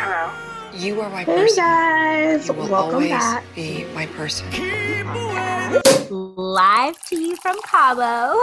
Hello. 0.00 0.30
You 0.74 1.00
are 1.00 1.10
my 1.10 1.24
Hey 1.24 1.34
person. 1.42 1.56
guys, 1.56 2.46
You 2.46 2.52
will 2.54 2.68
welcome 2.68 2.94
always 2.94 3.10
back. 3.10 3.42
be 3.56 3.84
my 3.94 4.06
person. 4.06 4.46
Live 6.08 7.02
to 7.06 7.16
you 7.20 7.34
from 7.36 7.60
Cabo. 7.62 8.38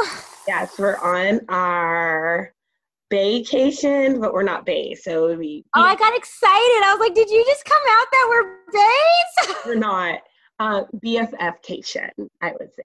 Yes, 0.47 0.78
we're 0.78 0.97
on 0.97 1.39
our 1.47 2.54
vacation, 3.10 4.20
but 4.20 4.33
we're 4.33 4.44
not 4.44 4.65
bay, 4.65 4.96
so 4.96 5.33
we 5.38 5.63
Oh, 5.73 5.81
I 5.81 5.96
got 5.96 6.13
excited. 6.18 6.81
I 6.83 6.94
was 6.94 6.99
like, 6.99 7.15
did 7.15 7.29
you 7.29 7.44
just 7.46 7.63
come 7.63 7.81
out 7.90 8.08
that 8.12 8.28
we're 8.29 8.58
babes? 9.47 9.58
we're 9.65 9.76
not 9.76 10.19
uh, 10.60 10.83
BFFcation, 10.97 12.10
I 12.42 12.51
would 12.60 12.74
say. 12.76 12.83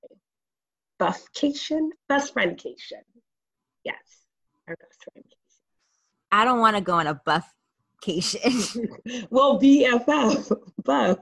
Buffcation, 1.01 1.89
best 2.09 2.33
friendcation. 2.35 3.03
Yes, 3.85 3.97
our 4.69 4.77
best 4.77 5.05
friendcation. 5.05 5.35
I 6.31 6.45
don't 6.45 6.61
want 6.61 6.77
to 6.77 6.83
go 6.83 6.95
on 6.95 7.09
a 7.09 7.21
buffcation. 8.01 8.89
well, 9.31 9.61
BFF, 9.61 10.57
buff, 10.85 11.19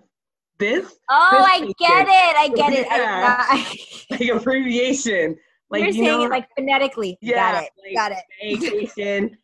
this 0.58 0.96
Oh, 1.08 1.46
I 1.46 1.60
get 1.78 2.06
it. 2.08 2.36
I 2.36 2.48
get 2.54 2.72
it. 2.72 2.86
Yeah. 2.90 3.44
I, 3.48 3.76
like 4.10 4.28
abbreviation. 4.28 5.36
Like 5.70 5.80
You're 5.80 5.88
you 5.88 6.04
saying 6.04 6.18
know, 6.18 6.24
it 6.24 6.30
like 6.30 6.48
phonetically. 6.56 7.18
yeah, 7.20 7.52
got 7.52 7.62
it. 7.64 7.70
like 7.84 7.94
got 7.94 8.12
it. 8.12 8.58
vacation, 8.60 9.36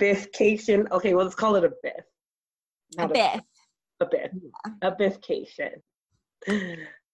biffcation. 0.00 0.90
Okay, 0.90 1.14
well, 1.14 1.24
let's 1.24 1.36
call 1.36 1.56
it 1.56 1.64
a 1.64 1.72
biff. 1.82 1.92
A 2.98 3.02
Not 3.02 3.12
bit. 3.12 3.40
a 4.00 4.06
biff, 4.06 4.30
a 4.82 4.92
biffcation. 4.92 5.72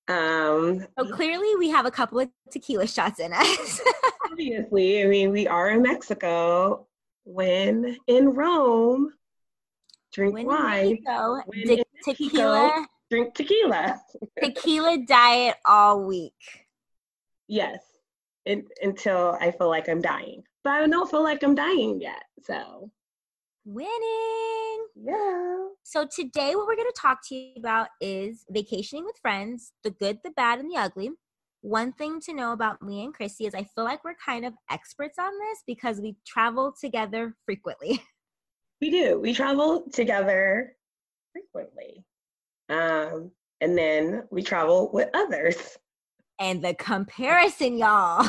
Um, 0.09 0.87
So 0.99 1.13
clearly, 1.13 1.57
we 1.57 1.71
have 1.71 1.87
a 1.87 1.91
couple 1.91 2.21
of 2.21 2.29
tequila 2.51 2.87
shots 2.87 3.19
in 3.21 3.33
us. 3.33 3.81
obviously, 4.31 5.03
I 5.03 5.07
mean, 5.07 5.31
we 5.33 5.47
are 5.49 5.71
in 5.71 5.83
Mexico. 5.83 6.87
When 7.25 7.97
in 8.09 8.31
Rome, 8.31 9.13
drink 10.13 10.35
when 10.35 10.47
wine, 10.47 10.99
go, 11.07 11.41
When 11.47 11.71
in 11.71 11.83
tequila, 12.05 12.87
drink 13.11 13.35
tequila. 13.35 14.01
tequila 14.43 14.99
diet 15.07 15.57
all 15.65 16.05
week. 16.05 16.35
Yes, 17.49 17.81
in, 18.47 18.65
until 18.83 19.37
I 19.41 19.51
feel 19.51 19.69
like 19.69 19.89
I'm 19.89 20.01
dying, 20.03 20.43
but 20.65 20.73
I 20.75 20.87
don't 20.87 21.11
feel 21.11 21.23
like 21.23 21.43
I'm 21.43 21.55
dying 21.55 22.01
yet. 22.01 22.23
So 22.43 22.91
Winning. 23.65 24.87
yeah, 24.97 25.67
So 25.85 26.05
today, 26.05 26.57
what 26.57 26.67
we're 26.67 26.75
going 26.77 26.89
to 26.93 27.01
talk 27.01 27.21
to 27.29 27.35
you 27.35 27.53
about 27.57 27.89
is 28.01 28.45
vacationing 28.51 29.05
with 29.05 29.17
friends, 29.23 29.73
the 29.85 29.91
good, 29.91 30.19
the 30.25 30.31
bad, 30.33 30.59
and 30.59 30.69
the 30.71 30.77
ugly. 30.79 31.11
One 31.61 31.93
thing 31.93 32.21
to 32.23 32.35
know 32.35 32.53
about 32.53 32.83
me 32.83 33.05
and 33.05 33.15
Chrissy 33.15 33.47
is 33.47 33.55
I 33.55 33.63
feel 33.63 33.85
like 33.85 34.03
we're 34.05 34.17
kind 34.25 34.45
of 34.45 34.53
experts 34.69 35.17
on 35.17 35.31
this 35.39 35.63
because 35.65 36.01
we 36.01 36.17
travel 36.27 36.75
together 36.79 37.37
frequently. 37.47 38.03
we 38.83 38.91
do. 38.91 39.19
We 39.21 39.33
travel 39.33 39.85
together 39.93 40.75
frequently, 41.33 42.05
um, 42.69 43.31
and 43.61 43.79
then 43.79 44.25
we 44.33 44.43
travel 44.43 44.91
with 44.93 45.09
others. 45.15 45.57
And 46.41 46.63
the 46.63 46.75
comparison, 46.75 47.79
y'all. 47.79 48.29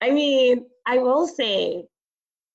I 0.00 0.10
mean, 0.10 0.64
I 0.86 0.98
will 0.98 1.26
say 1.26 1.84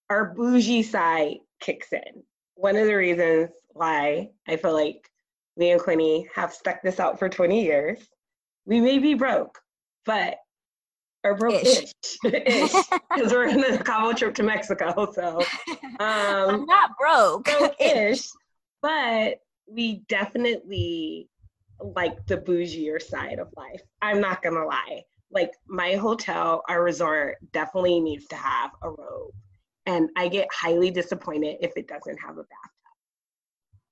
our 0.09 0.33
bougie 0.33 0.81
side 0.81 1.37
kicks 1.61 1.93
in. 1.93 2.23
One 2.55 2.75
of 2.75 2.87
the 2.87 2.95
reasons 2.95 3.51
why 3.69 4.31
I 4.47 4.55
feel 4.55 4.73
like 4.73 5.07
me 5.57 5.71
and 5.71 5.81
Quinny 5.81 6.27
have 6.33 6.53
stuck 6.53 6.81
this 6.81 6.99
out 6.99 7.19
for 7.19 7.29
20 7.29 7.63
years. 7.63 7.99
We 8.65 8.81
may 8.81 8.97
be 8.97 9.13
broke, 9.13 9.59
but 10.05 10.37
or 11.23 11.35
broke 11.35 11.63
ish, 11.63 11.93
ish, 12.23 12.73
because 13.15 13.31
we're 13.31 13.47
in 13.47 13.63
a 13.63 13.77
Cabo 13.83 14.13
trip 14.13 14.35
to 14.35 14.43
Mexico. 14.43 15.11
So, 15.13 15.43
I'm 15.99 16.49
um, 16.49 16.65
not 16.65 16.91
broke. 16.99 17.45
broke 17.45 17.75
ish, 17.79 18.27
but 18.81 19.39
we 19.67 20.03
definitely 20.09 21.29
like 21.79 22.25
the 22.27 22.37
bougier 22.37 23.01
side 23.01 23.39
of 23.39 23.49
life. 23.55 23.81
I'm 24.01 24.19
not 24.19 24.41
gonna 24.41 24.65
lie. 24.65 25.03
Like 25.31 25.51
my 25.67 25.95
hotel, 25.95 26.61
our 26.67 26.83
resort 26.83 27.37
definitely 27.51 27.99
needs 27.99 28.27
to 28.27 28.35
have 28.35 28.71
a 28.81 28.89
robe. 28.89 29.31
And 29.85 30.09
I 30.15 30.27
get 30.27 30.47
highly 30.53 30.91
disappointed 30.91 31.57
if 31.61 31.75
it 31.75 31.87
doesn't 31.87 32.17
have 32.17 32.37
a 32.37 32.43
bathtub. 32.43 32.73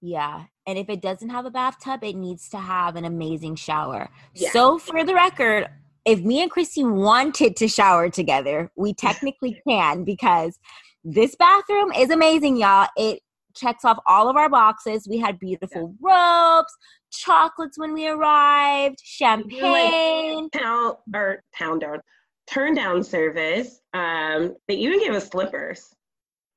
Yeah. 0.02 0.46
And 0.66 0.78
if 0.78 0.90
it 0.90 1.02
doesn't 1.02 1.30
have 1.30 1.46
a 1.46 1.52
bathtub, 1.52 2.04
it 2.04 2.16
needs 2.16 2.50
to 2.50 2.58
have 2.58 2.96
an 2.96 3.06
amazing 3.06 3.56
shower. 3.56 4.10
Yeah. 4.34 4.52
So, 4.52 4.80
for 4.80 5.04
the 5.04 5.14
record, 5.14 5.68
if 6.06 6.22
me 6.22 6.42
and 6.42 6.50
Christy 6.52 6.84
wanted 6.84 7.56
to 7.58 7.68
shower 7.68 8.10
together, 8.10 8.72
we 8.76 8.94
technically 9.08 9.62
can 9.68 10.04
because 10.04 10.58
this 11.04 11.36
bathroom 11.36 11.92
is 11.94 12.10
amazing, 12.10 12.58
y'all. 12.58 12.88
It 12.96 13.22
checks 13.56 13.84
off 13.86 14.00
all 14.08 14.30
of 14.30 14.36
our 14.38 14.50
boxes. 14.50 15.08
We 15.10 15.18
had 15.18 15.40
beautiful 15.40 15.96
robes, 16.00 16.74
chocolates 17.12 17.78
when 17.78 17.94
we 17.94 18.08
arrived, 18.08 19.00
champagne. 19.04 20.50
Pound 20.52 20.98
or 21.14 21.44
pound 21.54 21.82
down, 21.82 22.00
turn 22.48 22.76
down 22.76 23.04
service. 23.04 23.82
Um, 23.94 24.56
they 24.68 24.76
even 24.76 25.00
gave 25.00 25.14
us 25.14 25.30
slippers. 25.30 25.94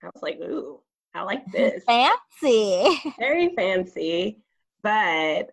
I 0.02 0.06
was 0.06 0.22
like, 0.22 0.36
ooh, 0.36 0.80
I 1.14 1.22
like 1.22 1.44
this. 1.52 1.82
Fancy. 1.84 3.00
Very 3.18 3.54
fancy. 3.56 4.38
But 4.82 5.50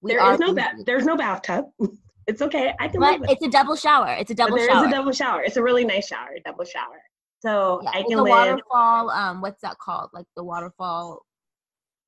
We 0.00 0.12
there 0.12 0.20
no 0.20 0.38
bougie. 0.38 0.54
bath. 0.54 0.74
There's 0.86 1.04
no 1.04 1.16
bathtub. 1.16 1.66
It's 2.30 2.42
okay. 2.42 2.72
I 2.80 2.88
can 2.88 3.00
live 3.00 3.12
But 3.12 3.20
with 3.22 3.30
it's 3.32 3.42
a 3.46 3.50
double 3.50 3.76
shower. 3.76 4.08
It's 4.18 4.30
a 4.30 4.34
double 4.34 4.56
there 4.56 4.68
shower. 4.68 4.84
is 4.86 4.92
a 4.92 4.94
double 4.94 5.12
shower. 5.12 5.42
It's 5.42 5.56
a 5.56 5.62
really 5.62 5.84
nice 5.84 6.06
shower, 6.06 6.30
double 6.44 6.64
shower. 6.64 7.00
So 7.40 7.80
yeah, 7.82 7.90
I 7.94 8.02
can 8.08 8.18
a 8.18 8.22
live. 8.22 8.30
waterfall. 8.52 9.10
Um, 9.10 9.40
what's 9.40 9.60
that 9.62 9.78
called? 9.78 10.10
Like 10.12 10.26
the 10.36 10.44
waterfall. 10.44 11.24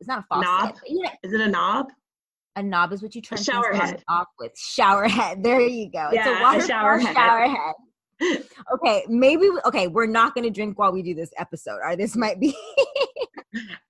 It's 0.00 0.08
not 0.08 0.20
a 0.20 0.22
faucet. 0.28 0.44
Knob? 0.44 0.74
but 0.80 0.90
you 0.90 1.02
know, 1.02 1.10
Is 1.22 1.32
it 1.32 1.40
a 1.40 1.48
knob? 1.48 1.86
a 2.56 2.62
knob 2.62 2.92
is 2.92 3.02
what 3.02 3.14
you 3.14 3.22
turn 3.22 3.38
shower 3.38 3.72
head. 3.72 4.02
off 4.08 4.26
with. 4.38 4.52
Shower 4.58 5.08
head. 5.08 5.38
There 5.42 5.60
you 5.60 5.90
go. 5.90 6.10
Yeah, 6.12 6.20
it's 6.20 6.26
a 6.28 6.30
a 6.30 6.42
waterfall 6.42 6.68
shower 6.68 7.00
shower 7.00 7.46
head. 7.48 7.56
head. 8.20 8.44
Okay, 8.74 9.04
maybe. 9.08 9.48
Okay, 9.64 9.88
we're 9.88 10.06
not 10.06 10.34
going 10.34 10.44
to 10.44 10.50
drink 10.50 10.78
while 10.78 10.92
we 10.92 11.02
do 11.02 11.14
this 11.14 11.32
episode. 11.38 11.78
Or 11.82 11.96
this 11.96 12.14
might 12.14 12.38
be. 12.38 12.54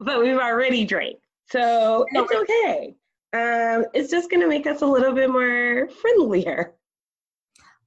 But 0.00 0.20
we've 0.20 0.36
already 0.38 0.84
drank, 0.84 1.18
so 1.50 2.04
No, 2.12 2.24
it's 2.24 2.32
okay. 2.34 2.96
Um, 3.34 3.86
it's 3.94 4.10
just 4.10 4.30
gonna 4.30 4.48
make 4.48 4.66
us 4.66 4.82
a 4.82 4.86
little 4.86 5.12
bit 5.12 5.30
more 5.30 5.88
friendlier. 6.00 6.74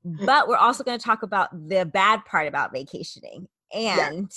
but 0.25 0.47
we're 0.47 0.57
also 0.57 0.83
going 0.83 0.97
to 0.97 1.03
talk 1.03 1.23
about 1.23 1.50
the 1.67 1.83
bad 1.83 2.23
part 2.25 2.47
about 2.47 2.72
vacationing 2.72 3.47
and 3.73 4.31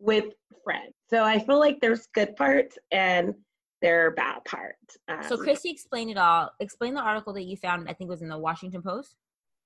with 0.00 0.24
friends. 0.64 0.92
So 1.08 1.22
I 1.22 1.38
feel 1.38 1.60
like 1.60 1.80
there's 1.80 2.08
good 2.14 2.34
parts 2.34 2.76
and 2.90 3.34
there 3.80 4.06
are 4.06 4.10
bad 4.10 4.44
parts. 4.44 4.96
Um, 5.06 5.22
so 5.28 5.36
Christy 5.36 5.70
explained 5.70 6.10
it 6.10 6.16
all. 6.16 6.50
Explain 6.58 6.94
the 6.94 7.00
article 7.00 7.32
that 7.34 7.44
you 7.44 7.56
found. 7.56 7.88
I 7.88 7.92
think 7.92 8.08
it 8.08 8.10
was 8.10 8.22
in 8.22 8.28
the 8.28 8.38
Washington 8.38 8.82
Post. 8.82 9.14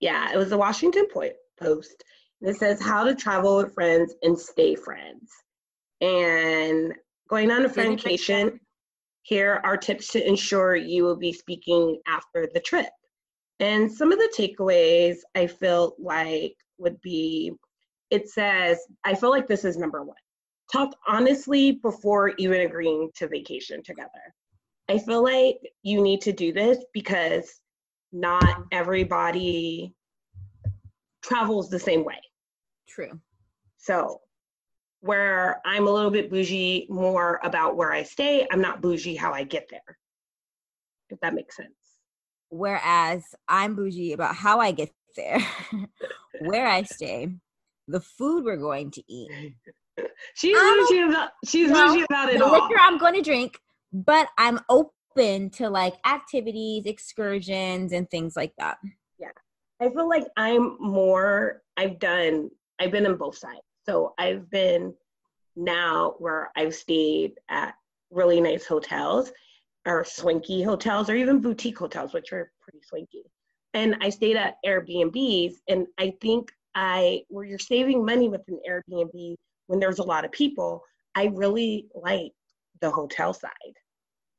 yeah, 0.00 0.30
it 0.32 0.36
was 0.36 0.50
the 0.50 0.58
Washington 0.58 1.06
Po- 1.12 1.30
Post. 1.58 2.04
It 2.42 2.56
says 2.56 2.80
how 2.80 3.04
to 3.04 3.14
travel 3.14 3.56
with 3.56 3.72
friends 3.74 4.14
and 4.22 4.38
stay 4.38 4.74
friends. 4.74 5.30
And 6.00 6.92
going 7.28 7.50
on 7.50 7.64
a 7.64 7.68
friendcation? 7.68 8.60
Here 9.22 9.60
are 9.64 9.76
tips 9.76 10.08
to 10.12 10.26
ensure 10.26 10.76
you 10.76 11.04
will 11.04 11.16
be 11.16 11.32
speaking 11.32 12.00
after 12.06 12.48
the 12.52 12.60
trip. 12.60 12.90
And 13.60 13.90
some 13.90 14.12
of 14.12 14.18
the 14.18 14.32
takeaways 14.36 15.18
I 15.34 15.46
feel 15.46 15.94
like 15.98 16.54
would 16.78 17.00
be 17.00 17.52
it 18.10 18.28
says, 18.28 18.78
I 19.04 19.14
feel 19.14 19.30
like 19.30 19.46
this 19.46 19.64
is 19.64 19.76
number 19.76 20.02
one. 20.02 20.16
Talk 20.72 20.94
honestly 21.06 21.72
before 21.72 22.30
even 22.38 22.62
agreeing 22.62 23.10
to 23.16 23.28
vacation 23.28 23.82
together. 23.82 24.34
I 24.88 24.98
feel 24.98 25.22
like 25.22 25.58
you 25.82 26.00
need 26.00 26.22
to 26.22 26.32
do 26.32 26.52
this 26.52 26.78
because 26.94 27.60
not 28.12 28.64
everybody 28.72 29.94
travels 31.22 31.68
the 31.68 31.78
same 31.78 32.04
way. 32.04 32.20
True. 32.88 33.20
So, 33.76 34.20
where 35.00 35.60
I'm 35.64 35.86
a 35.86 35.90
little 35.90 36.10
bit 36.10 36.30
bougie 36.30 36.86
more 36.90 37.40
about 37.42 37.76
where 37.76 37.92
I 37.92 38.02
stay, 38.02 38.46
I'm 38.50 38.60
not 38.60 38.80
bougie 38.80 39.14
how 39.14 39.32
I 39.32 39.44
get 39.44 39.68
there. 39.70 39.98
If 41.10 41.20
that 41.20 41.34
makes 41.34 41.56
sense. 41.56 41.70
Whereas 42.50 43.24
I'm 43.48 43.74
bougie 43.74 44.12
about 44.12 44.34
how 44.34 44.60
I 44.60 44.72
get 44.72 44.90
there, 45.16 45.40
where 46.40 46.66
I 46.66 46.82
stay, 46.82 47.28
the 47.86 48.00
food 48.00 48.44
we're 48.44 48.56
going 48.56 48.90
to 48.92 49.02
eat, 49.08 49.54
She's 50.34 50.56
I'm 50.58 50.78
bougie 50.80 51.00
about 51.08 51.30
she's 51.44 51.70
no, 51.70 51.88
bougie 51.88 52.04
about 52.04 52.30
it 52.30 52.38
the 52.38 52.44
all. 52.44 52.52
liquor 52.52 52.80
I'm 52.80 52.98
going 52.98 53.14
to 53.14 53.22
drink, 53.22 53.58
but 53.92 54.28
I'm 54.38 54.60
open 54.68 55.50
to 55.50 55.68
like 55.68 55.94
activities, 56.06 56.84
excursions, 56.86 57.92
and 57.92 58.08
things 58.10 58.36
like 58.36 58.52
that. 58.58 58.78
Yeah, 59.18 59.28
I 59.80 59.88
feel 59.90 60.08
like 60.08 60.24
I'm 60.36 60.76
more, 60.80 61.62
I've 61.76 61.98
done, 61.98 62.50
I've 62.80 62.92
been 62.92 63.06
in 63.06 63.16
both 63.16 63.36
sides. 63.36 63.60
So 63.88 64.12
I've 64.18 64.50
been 64.50 64.92
now 65.56 66.14
where 66.18 66.52
I've 66.56 66.74
stayed 66.74 67.32
at 67.48 67.74
really 68.10 68.40
nice 68.40 68.66
hotels 68.66 69.32
or 69.86 70.04
swanky 70.04 70.62
hotels 70.62 71.08
or 71.08 71.14
even 71.14 71.40
boutique 71.40 71.78
hotels, 71.78 72.12
which 72.12 72.32
are 72.32 72.52
pretty 72.60 72.80
swanky. 72.86 73.22
And 73.72 73.96
I 74.02 74.10
stayed 74.10 74.36
at 74.36 74.56
Airbnbs. 74.66 75.54
And 75.68 75.86
I 75.98 76.12
think 76.20 76.50
I, 76.74 77.22
where 77.28 77.46
you're 77.46 77.58
saving 77.58 78.04
money 78.04 78.28
with 78.28 78.42
an 78.48 78.60
Airbnb 78.68 79.34
when 79.68 79.80
there's 79.80 80.00
a 80.00 80.04
lot 80.04 80.24
of 80.26 80.32
people, 80.32 80.82
I 81.14 81.26
really 81.34 81.86
like 81.94 82.32
the 82.82 82.90
hotel 82.90 83.32
side. 83.32 83.50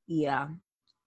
Yeah. 0.08 0.48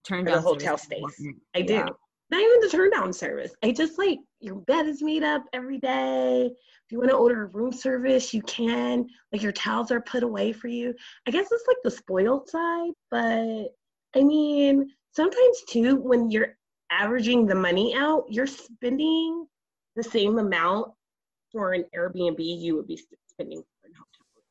Turn 0.05 0.25
down 0.25 0.35
the 0.35 0.41
hotel 0.41 0.77
stays. 0.79 0.99
important. 0.99 1.37
I 1.55 1.63
do. 1.63 1.75
Yeah. 1.75 1.89
Not 2.31 2.41
even 2.41 2.61
the 2.61 2.69
turn 2.71 2.91
down 2.91 3.13
service. 3.13 3.53
I 3.63 3.71
just 3.71 3.99
like 3.99 4.19
your 4.43 4.57
bed 4.57 4.87
is 4.87 5.03
made 5.03 5.23
up 5.23 5.45
every 5.53 5.79
day. 5.79 6.47
If 6.47 6.91
you 6.91 6.99
want 6.99 7.11
to 7.11 7.17
order 7.17 7.45
a 7.45 7.47
room 7.47 7.73
service, 7.73 8.35
you 8.35 8.43
can. 8.43 9.07
Like 9.33 9.43
your 9.43 9.53
towels 9.53 9.91
are 9.91 10.01
put 10.01 10.23
away 10.23 10.53
for 10.53 10.69
you. 10.69 10.95
I 11.27 11.31
guess 11.31 11.49
it's 11.51 11.65
like 11.67 11.77
the 11.85 11.91
spoiled 11.91 12.49
side, 12.49 12.93
but 13.11 13.69
I 14.15 14.23
mean, 14.23 14.91
sometimes 15.13 15.63
too, 15.69 15.97
when 15.97 16.31
you're 16.31 16.57
averaging 16.91 17.47
the 17.47 17.55
money 17.55 17.95
out, 17.97 18.25
you're 18.29 18.47
spending 18.47 19.47
the 19.97 20.03
same 20.03 20.39
amount 20.39 20.93
for 21.51 21.73
an 21.73 21.85
Airbnb 21.95 22.39
you 22.39 22.77
would 22.77 22.89
be 22.89 23.01
spending 23.29 23.63
for 23.81 23.87
an 23.87 23.93
hotel. 23.95 24.43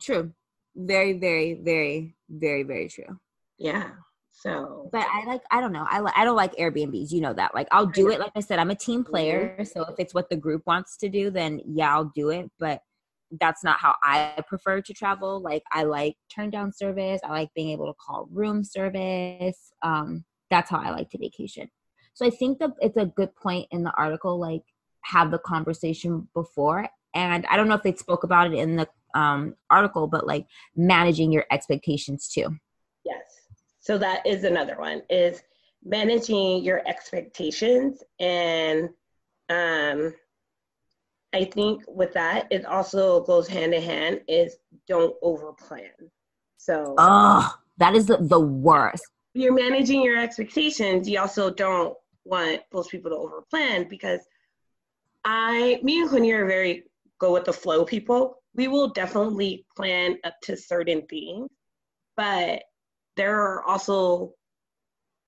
True. 0.00 0.32
Very, 0.76 1.14
very, 1.14 1.54
very, 1.54 2.14
very, 2.28 2.62
very 2.62 2.88
true. 2.88 3.18
Yeah. 3.58 3.90
So 4.40 4.88
But 4.90 5.06
I 5.12 5.24
like 5.26 5.42
I 5.50 5.60
don't 5.60 5.72
know. 5.72 5.86
I 5.88 6.00
li- 6.00 6.12
I 6.16 6.24
don't 6.24 6.36
like 6.36 6.56
Airbnbs. 6.56 7.12
You 7.12 7.20
know 7.20 7.34
that. 7.34 7.54
Like 7.54 7.68
I'll 7.70 7.86
do 7.86 8.08
it. 8.08 8.18
Like 8.18 8.32
I 8.34 8.40
said, 8.40 8.58
I'm 8.58 8.70
a 8.70 8.74
team 8.74 9.04
player. 9.04 9.62
So 9.64 9.82
if 9.82 9.96
it's 9.98 10.14
what 10.14 10.30
the 10.30 10.36
group 10.36 10.62
wants 10.66 10.96
to 10.98 11.10
do, 11.10 11.30
then 11.30 11.60
yeah, 11.66 11.94
I'll 11.94 12.10
do 12.14 12.30
it. 12.30 12.50
But 12.58 12.80
that's 13.38 13.62
not 13.62 13.78
how 13.78 13.94
I 14.02 14.42
prefer 14.48 14.80
to 14.80 14.94
travel. 14.94 15.40
Like 15.40 15.62
I 15.70 15.82
like 15.82 16.16
turn 16.34 16.48
down 16.48 16.72
service. 16.72 17.20
I 17.22 17.30
like 17.30 17.50
being 17.54 17.68
able 17.68 17.86
to 17.86 17.94
call 17.94 18.28
room 18.32 18.64
service. 18.64 19.72
Um, 19.82 20.24
that's 20.48 20.70
how 20.70 20.78
I 20.78 20.90
like 20.90 21.10
to 21.10 21.18
vacation. 21.18 21.70
So 22.14 22.26
I 22.26 22.30
think 22.30 22.58
that 22.60 22.70
it's 22.80 22.96
a 22.96 23.06
good 23.06 23.36
point 23.36 23.68
in 23.70 23.82
the 23.82 23.92
article. 23.92 24.40
Like 24.40 24.62
have 25.02 25.30
the 25.30 25.38
conversation 25.38 26.28
before. 26.34 26.88
And 27.14 27.44
I 27.50 27.56
don't 27.56 27.68
know 27.68 27.74
if 27.74 27.82
they 27.82 27.94
spoke 27.94 28.24
about 28.24 28.52
it 28.52 28.58
in 28.58 28.76
the 28.76 28.88
um, 29.14 29.56
article, 29.68 30.06
but 30.06 30.26
like 30.26 30.46
managing 30.76 31.30
your 31.30 31.44
expectations 31.50 32.28
too. 32.28 32.56
So 33.80 33.96
that 33.98 34.26
is 34.26 34.44
another 34.44 34.78
one 34.78 35.02
is 35.10 35.42
managing 35.84 36.62
your 36.62 36.86
expectations 36.86 38.02
and 38.18 38.90
um 39.48 40.14
I 41.32 41.44
think 41.44 41.82
with 41.88 42.12
that 42.14 42.48
it 42.50 42.66
also 42.66 43.22
goes 43.24 43.48
hand 43.48 43.72
in 43.72 43.82
hand 43.82 44.20
is 44.28 44.56
don't 44.86 45.14
over 45.22 45.52
plan. 45.52 45.90
So 46.58 46.94
Oh, 46.98 47.54
that 47.78 47.94
is 47.94 48.06
the, 48.06 48.18
the 48.18 48.40
worst. 48.40 49.02
you're 49.32 49.54
managing 49.54 50.02
your 50.02 50.18
expectations, 50.18 51.08
you 51.08 51.18
also 51.18 51.50
don't 51.50 51.96
want 52.24 52.60
those 52.70 52.88
people 52.88 53.10
to 53.10 53.16
over 53.16 53.42
plan 53.50 53.88
because 53.88 54.20
I 55.24 55.80
me 55.82 56.00
and 56.00 56.10
Quinn 56.10 56.30
are 56.32 56.46
very 56.46 56.84
go 57.18 57.32
with 57.32 57.44
the 57.44 57.52
flow 57.52 57.84
people. 57.84 58.42
We 58.54 58.68
will 58.68 58.88
definitely 58.88 59.64
plan 59.76 60.18
up 60.24 60.34
to 60.42 60.56
certain 60.56 61.06
things, 61.06 61.48
but 62.16 62.62
there 63.16 63.40
are 63.40 63.62
also 63.64 64.32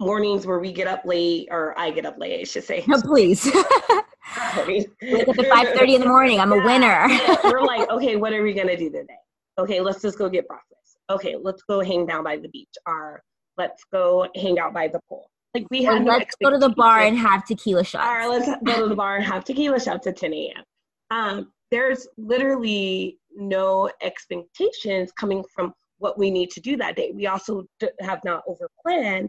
mornings 0.01 0.47
where 0.47 0.59
we 0.59 0.73
get 0.73 0.87
up 0.87 1.05
late 1.05 1.49
or 1.51 1.79
I 1.79 1.91
get 1.91 2.05
up 2.05 2.19
late, 2.19 2.41
I 2.41 2.45
should 2.45 2.65
say. 2.65 2.85
No, 2.87 3.01
please. 3.01 3.45
Wake 4.67 5.29
up 5.29 5.39
at 5.39 5.47
five 5.49 5.69
thirty 5.77 5.95
in 5.95 6.01
the 6.01 6.09
morning. 6.09 6.41
I'm 6.41 6.53
a 6.53 6.65
winner. 6.65 7.09
We're 7.45 7.63
like, 7.63 7.89
okay, 7.91 8.17
what 8.17 8.33
are 8.33 8.43
we 8.43 8.53
gonna 8.53 8.77
do 8.77 8.91
today? 8.91 9.15
Okay, 9.59 9.81
let's 9.81 10.01
just 10.01 10.19
go 10.19 10.29
get 10.29 10.49
breakfast. 10.49 10.97
Okay, 11.11 11.37
let's 11.41 11.63
go 11.63 11.81
hang 11.81 12.07
down 12.07 12.25
by 12.25 12.37
the 12.37 12.49
beach 12.49 12.75
or 12.87 13.23
let's 13.57 13.85
go 13.93 14.29
hang 14.37 14.59
out 14.59 14.73
by 14.73 14.89
the 14.89 15.01
pool. 15.09 15.29
Like 15.55 15.67
we 15.71 15.83
have 15.83 16.03
no 16.03 16.13
let's 16.13 16.35
go 16.43 16.51
to 16.51 16.59
the 16.59 16.71
bar 16.71 17.01
and 17.01 17.17
have 17.19 17.45
tequila 17.45 17.85
shots. 17.85 18.07
Or 18.07 18.29
let's 18.29 18.49
go 18.65 18.83
to 18.83 18.89
the 18.89 18.97
bar 18.97 19.17
and 19.17 19.25
have 19.25 19.45
tequila 19.45 19.79
shots 19.79 20.07
at 20.07 20.17
10 20.17 20.33
a.m. 20.33 20.65
Um, 21.11 21.53
there's 21.71 22.09
literally 22.17 23.19
no 23.37 23.91
expectations 24.03 25.13
coming 25.13 25.45
from 25.55 25.75
what 26.03 26.19
we 26.19 26.31
need 26.33 26.51
to 26.51 26.61
do 26.61 26.77
that 26.77 26.97
day. 26.97 27.13
We 27.15 27.29
also 27.29 27.63
d- 27.79 27.89
have 28.01 28.21
not 28.25 28.43
overplanned 28.51 29.29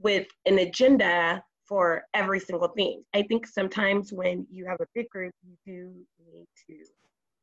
with 0.00 0.26
an 0.46 0.58
agenda 0.60 1.42
for 1.68 2.02
every 2.14 2.40
single 2.40 2.68
thing. 2.68 3.02
I 3.14 3.22
think 3.22 3.46
sometimes 3.46 4.10
when 4.12 4.46
you 4.50 4.64
have 4.66 4.80
a 4.80 4.86
big 4.94 5.08
group, 5.10 5.32
you 5.46 5.54
do 5.66 5.92
need 6.32 6.46
to 6.68 6.76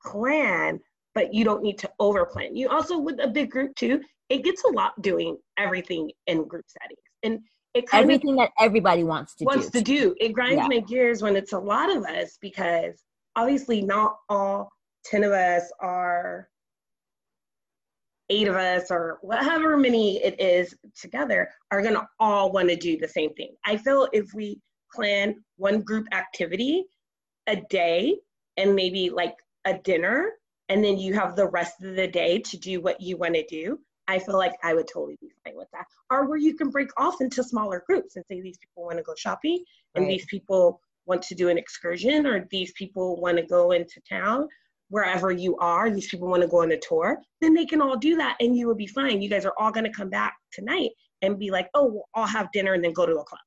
plan, 0.10 0.80
but 1.14 1.34
you 1.36 1.44
don't 1.46 1.62
need 1.62 1.78
to 1.78 1.90
overplan. 2.02 2.50
You 2.54 2.68
also, 2.70 2.98
with 2.98 3.20
a 3.22 3.28
big 3.28 3.52
group 3.52 3.76
too, 3.76 4.02
it 4.30 4.44
gets 4.44 4.64
a 4.64 4.70
lot 4.70 5.00
doing 5.04 5.38
everything 5.58 6.10
in 6.26 6.48
group 6.48 6.66
settings. 6.68 7.00
And 7.24 7.40
it 7.76 7.86
Everything 7.94 8.36
that 8.38 8.50
everybody 8.60 9.04
wants 9.04 9.36
to 9.36 9.46
wants 9.46 9.70
do. 9.70 9.80
to 9.80 9.84
do. 9.84 10.16
It 10.20 10.34
grinds 10.34 10.56
Yeah. 10.64 10.68
my 10.68 10.80
gears 10.80 11.22
when 11.22 11.36
it's 11.36 11.54
a 11.54 11.60
lot 11.60 11.96
of 11.96 12.04
us 12.06 12.38
because 12.42 13.04
obviously 13.36 13.82
not 13.84 14.18
all 14.30 14.70
10 15.06 15.24
of 15.24 15.32
us 15.32 15.72
are 15.80 16.50
eight 18.30 18.48
of 18.48 18.56
us 18.56 18.92
or 18.92 19.20
whatever 19.22 19.78
many 19.78 20.18
it 20.24 20.40
is 20.40 20.76
together 21.00 21.50
are 21.72 21.82
going 21.82 21.94
to 21.94 22.08
all 22.20 22.52
want 22.52 22.70
to 22.70 22.76
do 22.76 22.98
the 22.98 23.08
same 23.08 23.34
thing. 23.36 23.56
I 23.66 23.78
feel 23.78 24.08
if 24.12 24.34
we 24.34 24.60
plan 24.94 25.36
one 25.58 25.82
group 25.82 26.08
activity 26.14 26.86
a 27.48 27.58
day 27.70 28.18
and 28.58 28.76
maybe 28.76 29.10
like 29.10 29.36
a 29.66 29.78
dinner 29.80 30.32
and 30.70 30.84
then 30.84 30.98
you 30.98 31.14
have 31.14 31.36
the 31.36 31.48
rest 31.48 31.82
of 31.82 31.96
the 31.96 32.08
day 32.08 32.40
to 32.40 32.58
do 32.58 32.82
what 32.82 33.00
you 33.00 33.18
want 33.18 33.36
to 33.36 33.46
do, 33.46 33.80
I 34.10 34.20
feel 34.20 34.38
like 34.38 34.54
I 34.64 34.74
would 34.74 34.88
totally 34.88 35.18
be 35.22 35.32
fine 35.44 35.56
with 35.56 35.70
that. 35.72 35.86
Or 36.10 36.28
where 36.28 36.38
you 36.38 36.56
can 36.56 36.70
break 36.70 36.90
off 36.98 37.22
into 37.22 37.44
smaller 37.44 37.84
groups 37.88 38.16
and 38.16 38.26
say 38.28 38.42
these 38.42 38.58
people 38.58 38.86
want 38.86 38.98
to 38.98 39.04
go 39.04 39.14
shopping 39.18 39.64
and 39.96 40.04
Right. 40.06 40.12
these 40.12 40.26
people 40.26 40.82
want 41.06 41.22
to 41.24 41.36
do 41.36 41.48
an 41.50 41.58
excursion 41.58 42.28
or 42.28 42.46
these 42.52 42.74
people 42.74 43.20
want 43.22 43.38
to 43.38 43.44
go 43.44 43.72
into 43.72 44.02
town 44.10 44.48
wherever 44.90 45.32
you 45.32 45.58
are 45.58 45.90
these 45.90 46.08
people 46.08 46.28
want 46.28 46.42
to 46.42 46.48
go 46.48 46.62
on 46.62 46.72
a 46.72 46.80
tour 46.80 47.18
then 47.42 47.54
they 47.54 47.66
can 47.66 47.82
all 47.82 47.98
do 47.98 48.16
that 48.16 48.36
and 48.40 48.56
you 48.56 48.68
will 48.68 48.76
be 48.76 48.88
fine 48.88 49.22
you 49.22 49.30
guys 49.30 49.46
are 49.46 49.54
all 49.58 49.72
going 49.72 49.84
to 49.84 49.92
come 49.92 50.10
back 50.10 50.36
tonight 50.52 50.90
and 51.22 51.40
be 51.40 51.52
like 51.52 51.70
oh 51.74 51.86
we'll 51.86 52.10
all 52.14 52.28
have 52.28 52.52
dinner 52.52 52.74
and 52.74 52.84
then 52.84 52.94
go 52.94 53.06
to 53.06 53.14
a 53.14 53.24
club 53.24 53.40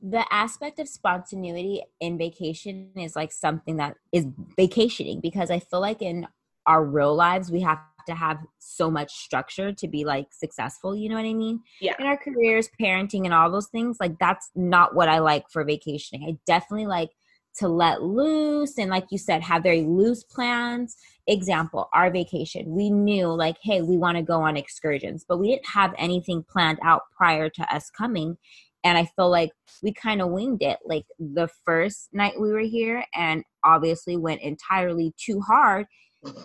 the 0.00 0.24
aspect 0.32 0.78
of 0.78 0.88
spontaneity 0.88 1.82
in 2.00 2.18
vacation 2.18 2.90
is 2.96 3.16
like 3.16 3.32
something 3.32 3.76
that 3.76 3.96
is 4.12 4.26
vacationing 4.56 5.20
because 5.20 5.50
I 5.50 5.58
feel 5.58 5.80
like 5.80 6.02
in 6.02 6.26
our 6.66 6.84
real 6.84 7.14
lives 7.14 7.50
we 7.50 7.60
have 7.62 7.78
to 8.06 8.14
have 8.14 8.38
so 8.58 8.90
much 8.90 9.12
structure 9.12 9.72
to 9.72 9.88
be 9.88 10.04
like 10.04 10.28
successful, 10.32 10.96
you 10.96 11.08
know 11.08 11.16
what 11.16 11.24
I 11.24 11.34
mean? 11.34 11.60
Yeah. 11.80 11.94
In 11.98 12.06
our 12.06 12.16
careers, 12.16 12.68
parenting 12.80 13.24
and 13.24 13.34
all 13.34 13.50
those 13.50 13.68
things, 13.68 13.98
like 14.00 14.18
that's 14.18 14.50
not 14.54 14.94
what 14.94 15.08
I 15.08 15.18
like 15.18 15.50
for 15.50 15.64
vacationing. 15.64 16.28
I 16.28 16.38
definitely 16.46 16.86
like 16.86 17.10
to 17.58 17.68
let 17.68 18.02
loose 18.02 18.78
and 18.78 18.90
like 18.90 19.06
you 19.10 19.18
said 19.18 19.42
have 19.42 19.62
very 19.62 19.82
loose 19.82 20.24
plans. 20.24 20.96
Example, 21.26 21.88
our 21.92 22.10
vacation. 22.10 22.64
We 22.68 22.90
knew 22.90 23.26
like 23.28 23.56
hey, 23.62 23.82
we 23.82 23.96
want 23.96 24.16
to 24.16 24.22
go 24.22 24.40
on 24.42 24.56
excursions, 24.56 25.24
but 25.28 25.38
we 25.38 25.48
didn't 25.48 25.66
have 25.66 25.94
anything 25.98 26.44
planned 26.48 26.78
out 26.82 27.02
prior 27.16 27.48
to 27.50 27.74
us 27.74 27.90
coming. 27.90 28.36
And 28.84 28.96
I 28.96 29.06
feel 29.16 29.28
like 29.28 29.50
we 29.82 29.92
kind 29.92 30.22
of 30.22 30.30
winged 30.30 30.62
it. 30.62 30.78
Like 30.84 31.04
the 31.18 31.48
first 31.64 32.08
night 32.12 32.40
we 32.40 32.52
were 32.52 32.60
here 32.60 33.04
and 33.14 33.42
obviously 33.64 34.16
went 34.16 34.40
entirely 34.40 35.12
too 35.18 35.40
hard. 35.40 35.86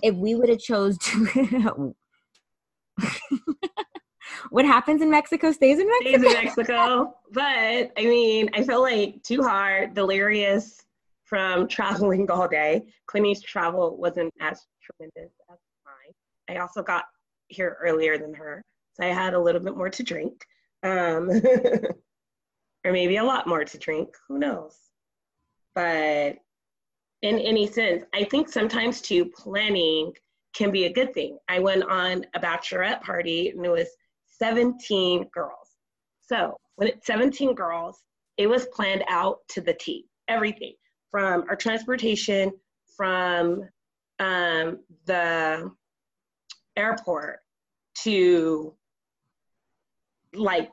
If 0.01 0.15
we 0.15 0.35
would 0.35 0.49
have 0.49 0.59
chose 0.59 0.97
to 0.99 1.95
what 4.49 4.65
happens 4.65 5.01
in 5.01 5.09
mexico 5.09 5.51
stays 5.51 5.79
in 5.79 5.87
mexico 5.87 6.27
in 6.27 6.33
mexico. 6.33 7.15
But 7.31 7.91
i 7.97 8.01
mean 8.01 8.49
i 8.53 8.63
feel 8.63 8.81
like 8.81 9.23
too 9.23 9.41
hard 9.41 9.95
delirious 9.95 10.83
from 11.25 11.67
traveling 11.77 12.29
all 12.29 12.47
day. 12.47 12.83
Quinny's 13.07 13.41
travel 13.41 13.97
wasn't 13.97 14.33
as 14.39 14.61
tremendous 14.81 15.33
as 15.51 15.57
mine. 15.85 16.13
I 16.49 16.59
also 16.61 16.83
got 16.83 17.05
here 17.47 17.77
earlier 17.81 18.17
than 18.17 18.33
her 18.33 18.63
so 18.93 19.03
i 19.03 19.07
had 19.07 19.33
a 19.33 19.39
little 19.39 19.61
bit 19.61 19.75
more 19.75 19.89
to 19.89 20.03
drink 20.03 20.45
um, 20.83 21.29
or 22.85 22.91
maybe 22.91 23.15
a 23.15 23.23
lot 23.23 23.47
more 23.47 23.63
to 23.63 23.77
drink. 23.77 24.09
Who 24.27 24.37
knows? 24.37 24.75
But 25.73 26.35
in 27.21 27.39
any 27.39 27.67
sense 27.67 28.03
i 28.13 28.25
think 28.25 28.49
sometimes 28.49 29.01
too 29.01 29.25
planning 29.25 30.11
can 30.53 30.69
be 30.69 30.85
a 30.85 30.93
good 30.93 31.15
thing. 31.15 31.39
I 31.49 31.57
went 31.57 31.83
on 31.83 32.27
a 32.35 32.39
bachelorette 32.39 33.01
party 33.01 33.49
and 33.49 33.65
it 33.65 33.71
was 33.71 33.87
17 34.37 35.27
girls. 35.33 35.69
So 36.21 36.57
when 36.75 36.89
it's 36.89 37.07
17 37.07 37.55
girls 37.55 38.03
it 38.37 38.47
was 38.47 38.67
planned 38.67 39.03
out 39.09 39.39
to 39.49 39.61
the 39.61 39.73
t 39.73 40.05
everything 40.27 40.73
from 41.13 41.45
our 41.47 41.55
transportation 41.55 42.51
from 42.97 43.69
um, 44.17 44.79
the 45.05 45.71
airport 46.75 47.39
to 47.99 48.73
like 50.33 50.71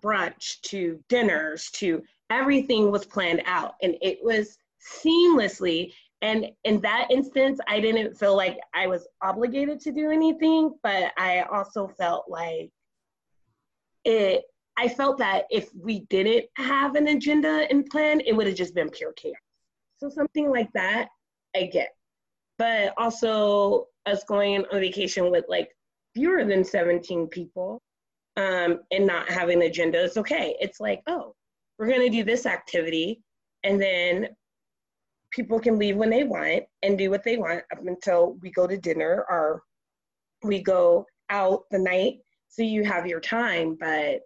brunch 0.00 0.60
to 0.60 1.02
dinners 1.08 1.68
to 1.72 2.00
everything 2.30 2.92
was 2.92 3.04
planned 3.04 3.42
out. 3.46 3.74
And 3.82 3.96
it 4.00 4.20
was 4.22 4.56
seamlessly 5.04 5.92
and 6.22 6.46
in 6.64 6.80
that 6.80 7.06
instance 7.10 7.60
i 7.68 7.78
didn't 7.78 8.16
feel 8.16 8.34
like 8.34 8.58
i 8.74 8.86
was 8.86 9.06
obligated 9.22 9.78
to 9.78 9.92
do 9.92 10.10
anything 10.10 10.74
but 10.82 11.12
i 11.18 11.42
also 11.52 11.86
felt 11.86 12.24
like 12.30 12.70
it 14.04 14.42
i 14.78 14.88
felt 14.88 15.18
that 15.18 15.44
if 15.50 15.68
we 15.74 16.00
didn't 16.08 16.46
have 16.56 16.94
an 16.94 17.08
agenda 17.08 17.66
and 17.70 17.84
plan 17.86 18.20
it 18.20 18.34
would 18.34 18.46
have 18.46 18.56
just 18.56 18.74
been 18.74 18.88
pure 18.88 19.12
chaos 19.12 19.36
so 20.00 20.08
something 20.08 20.50
like 20.50 20.70
that 20.72 21.08
i 21.54 21.64
get 21.64 21.90
but 22.58 22.92
also 22.98 23.86
us 24.06 24.24
going 24.24 24.64
on 24.72 24.80
vacation 24.80 25.30
with 25.30 25.44
like 25.48 25.68
fewer 26.14 26.44
than 26.44 26.64
17 26.64 27.28
people 27.28 27.80
um, 28.36 28.80
and 28.90 29.06
not 29.06 29.28
having 29.28 29.62
an 29.62 29.68
agenda 29.68 30.02
is 30.02 30.16
okay. 30.16 30.56
It's 30.60 30.80
like, 30.80 31.02
oh, 31.06 31.34
we're 31.78 31.88
going 31.88 32.00
to 32.00 32.10
do 32.10 32.24
this 32.24 32.46
activity, 32.46 33.20
and 33.64 33.80
then 33.80 34.28
people 35.30 35.60
can 35.60 35.78
leave 35.78 35.96
when 35.96 36.10
they 36.10 36.24
want 36.24 36.64
and 36.82 36.98
do 36.98 37.10
what 37.10 37.24
they 37.24 37.36
want 37.36 37.62
up 37.72 37.86
until 37.86 38.36
we 38.42 38.50
go 38.50 38.66
to 38.66 38.76
dinner 38.76 39.24
or 39.28 39.62
we 40.42 40.60
go 40.60 41.06
out 41.28 41.62
the 41.70 41.78
night. 41.78 42.18
So 42.48 42.62
you 42.62 42.84
have 42.84 43.06
your 43.06 43.20
time, 43.20 43.76
but 43.78 44.20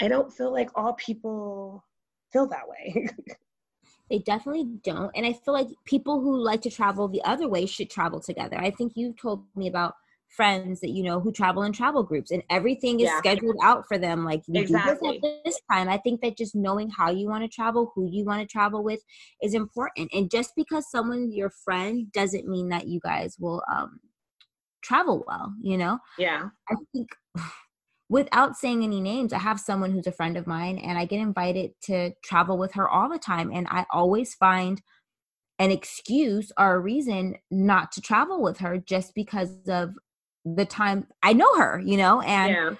I 0.00 0.08
don't 0.08 0.32
feel 0.32 0.52
like 0.52 0.70
all 0.74 0.94
people 0.94 1.84
feel 2.32 2.48
that 2.48 2.68
way. 2.68 3.08
they 4.10 4.18
definitely 4.20 4.66
don't. 4.84 5.10
And 5.14 5.26
I 5.26 5.32
feel 5.32 5.54
like 5.54 5.68
people 5.84 6.20
who 6.20 6.36
like 6.36 6.62
to 6.62 6.70
travel 6.70 7.08
the 7.08 7.24
other 7.24 7.48
way 7.48 7.66
should 7.66 7.90
travel 7.90 8.20
together. 8.20 8.58
I 8.58 8.70
think 8.70 8.92
you've 8.94 9.16
told 9.16 9.44
me 9.54 9.66
about 9.66 9.94
friends 10.28 10.80
that 10.80 10.90
you 10.90 11.02
know 11.02 11.20
who 11.20 11.32
travel 11.32 11.62
in 11.62 11.72
travel 11.72 12.02
groups 12.02 12.30
and 12.30 12.42
everything 12.50 13.00
is 13.00 13.06
yeah. 13.06 13.18
scheduled 13.18 13.56
out 13.62 13.86
for 13.86 13.96
them 13.96 14.24
like 14.24 14.42
you 14.46 14.60
exactly. 14.60 15.12
do 15.12 15.20
this 15.20 15.30
at 15.30 15.44
this 15.44 15.60
time 15.70 15.88
i 15.88 15.96
think 15.96 16.20
that 16.20 16.36
just 16.36 16.54
knowing 16.54 16.90
how 16.90 17.10
you 17.10 17.28
want 17.28 17.42
to 17.42 17.48
travel 17.48 17.92
who 17.94 18.08
you 18.10 18.24
want 18.24 18.40
to 18.40 18.46
travel 18.46 18.82
with 18.82 19.00
is 19.42 19.54
important 19.54 20.10
and 20.12 20.30
just 20.30 20.52
because 20.56 20.90
someone's 20.90 21.34
your 21.34 21.50
friend 21.64 22.10
doesn't 22.12 22.48
mean 22.48 22.68
that 22.68 22.86
you 22.88 23.00
guys 23.00 23.36
will 23.38 23.62
um 23.72 24.00
travel 24.82 25.24
well 25.26 25.54
you 25.62 25.78
know 25.78 25.98
yeah 26.18 26.48
i 26.70 26.74
think 26.92 27.08
without 28.16 28.56
saying 28.56 28.82
any 28.82 29.00
names 29.00 29.32
i 29.32 29.38
have 29.38 29.60
someone 29.60 29.92
who's 29.92 30.06
a 30.06 30.12
friend 30.12 30.36
of 30.36 30.46
mine 30.46 30.78
and 30.78 30.98
i 30.98 31.04
get 31.04 31.20
invited 31.20 31.70
to 31.82 32.12
travel 32.24 32.56
with 32.58 32.72
her 32.72 32.88
all 32.88 33.08
the 33.08 33.18
time 33.18 33.50
and 33.52 33.66
i 33.70 33.84
always 33.92 34.34
find 34.34 34.82
an 35.58 35.70
excuse 35.70 36.52
or 36.58 36.74
a 36.74 36.78
reason 36.78 37.36
not 37.50 37.92
to 37.92 38.00
travel 38.00 38.42
with 38.42 38.58
her 38.58 38.76
just 38.78 39.14
because 39.14 39.50
of 39.68 39.94
the 40.44 40.64
time 40.64 41.06
I 41.22 41.32
know 41.32 41.56
her, 41.56 41.82
you 41.84 41.96
know, 41.96 42.20
and 42.20 42.52
yeah. 42.52 42.74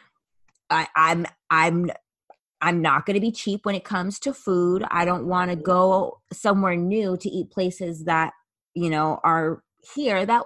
I, 0.70 0.86
I'm 0.94 1.26
I'm 1.50 1.90
I'm 2.60 2.80
not 2.80 3.06
going 3.06 3.14
to 3.14 3.20
be 3.20 3.32
cheap 3.32 3.66
when 3.66 3.74
it 3.74 3.84
comes 3.84 4.18
to 4.20 4.32
food. 4.32 4.84
I 4.90 5.04
don't 5.04 5.26
want 5.26 5.50
to 5.50 5.56
go 5.56 6.20
somewhere 6.32 6.76
new 6.76 7.16
to 7.18 7.28
eat 7.28 7.50
places 7.50 8.04
that 8.04 8.32
you 8.74 8.90
know 8.90 9.20
are 9.24 9.62
here 9.94 10.24
that 10.24 10.44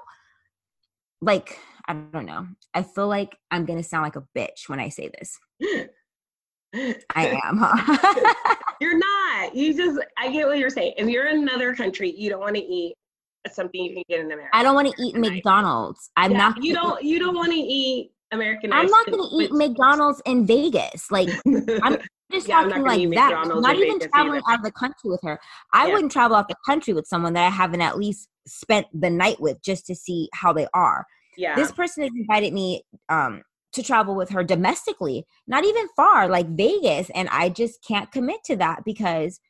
like 1.20 1.58
I 1.90 1.94
don't 1.94 2.26
know. 2.26 2.46
I 2.72 2.84
feel 2.84 3.08
like 3.08 3.36
I'm 3.50 3.64
going 3.64 3.78
to 3.80 3.82
sound 3.82 4.04
like 4.04 4.14
a 4.14 4.22
bitch 4.38 4.68
when 4.68 4.78
I 4.78 4.90
say 4.90 5.10
this. 5.18 5.36
I 6.72 7.40
am. 7.44 7.58
Huh? 7.60 8.54
you're 8.80 8.96
not. 8.96 9.56
You 9.56 9.76
just 9.76 9.98
I 10.16 10.30
get 10.30 10.46
what 10.46 10.58
you're 10.58 10.70
saying. 10.70 10.94
If 10.98 11.08
you're 11.08 11.26
in 11.26 11.38
another 11.38 11.74
country, 11.74 12.14
you 12.16 12.30
don't 12.30 12.38
want 12.38 12.54
to 12.54 12.62
eat 12.62 12.94
something 13.50 13.82
you 13.82 13.94
can 13.94 14.04
get 14.08 14.20
in 14.20 14.26
America. 14.26 14.50
I 14.52 14.62
don't 14.62 14.76
want 14.76 14.94
to 14.94 15.02
eat 15.02 15.16
McDonald's. 15.16 16.10
I'm 16.16 16.30
yeah, 16.30 16.38
not. 16.38 16.62
You 16.62 16.74
don't. 16.74 17.02
You 17.02 17.18
don't 17.18 17.34
want 17.34 17.50
to 17.50 17.58
eat 17.58 18.12
American. 18.30 18.72
I'm 18.72 18.86
not 18.86 19.10
going 19.10 19.28
to 19.28 19.36
eat 19.36 19.50
McDonald's 19.50 20.22
in 20.26 20.46
Vegas. 20.46 21.10
Like 21.10 21.28
I'm 21.82 21.98
just 22.30 22.46
yeah, 22.46 22.62
talking 22.62 22.84
like 22.84 23.00
that. 23.00 23.30
McDonald's 23.30 23.66
not 23.66 23.74
even 23.74 23.98
Vegas 23.98 24.12
traveling 24.12 24.42
either. 24.46 24.52
out 24.52 24.58
of 24.60 24.64
the 24.64 24.70
country 24.70 25.10
with 25.10 25.22
her. 25.24 25.40
I 25.72 25.88
yeah. 25.88 25.94
wouldn't 25.94 26.12
travel 26.12 26.36
out 26.36 26.46
the 26.46 26.54
country 26.64 26.94
with 26.94 27.08
someone 27.08 27.32
that 27.32 27.48
I 27.48 27.50
haven't 27.50 27.80
at 27.80 27.98
least 27.98 28.28
spent 28.46 28.86
the 28.94 29.10
night 29.10 29.40
with 29.40 29.60
just 29.60 29.86
to 29.86 29.96
see 29.96 30.28
how 30.34 30.52
they 30.52 30.68
are. 30.72 31.04
Yeah. 31.36 31.56
This 31.56 31.72
person 31.72 32.02
has 32.02 32.12
invited 32.14 32.52
me 32.52 32.82
um, 33.08 33.42
to 33.72 33.82
travel 33.82 34.14
with 34.14 34.30
her 34.30 34.42
domestically, 34.42 35.24
not 35.46 35.64
even 35.64 35.86
far, 35.96 36.28
like 36.28 36.48
Vegas, 36.48 37.10
and 37.14 37.28
I 37.30 37.48
just 37.48 37.84
can't 37.86 38.10
commit 38.10 38.42
to 38.44 38.56
that 38.56 38.84
because 38.84 39.40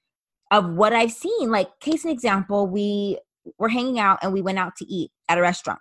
of 0.50 0.74
what 0.74 0.92
I've 0.92 1.12
seen. 1.12 1.50
Like, 1.50 1.68
case 1.80 2.04
an 2.04 2.10
example, 2.10 2.66
we 2.66 3.18
we're 3.58 3.68
hanging 3.68 3.98
out 3.98 4.18
and 4.22 4.32
we 4.32 4.42
went 4.42 4.58
out 4.58 4.76
to 4.76 4.84
eat 4.86 5.10
at 5.28 5.38
a 5.38 5.40
restaurant 5.40 5.80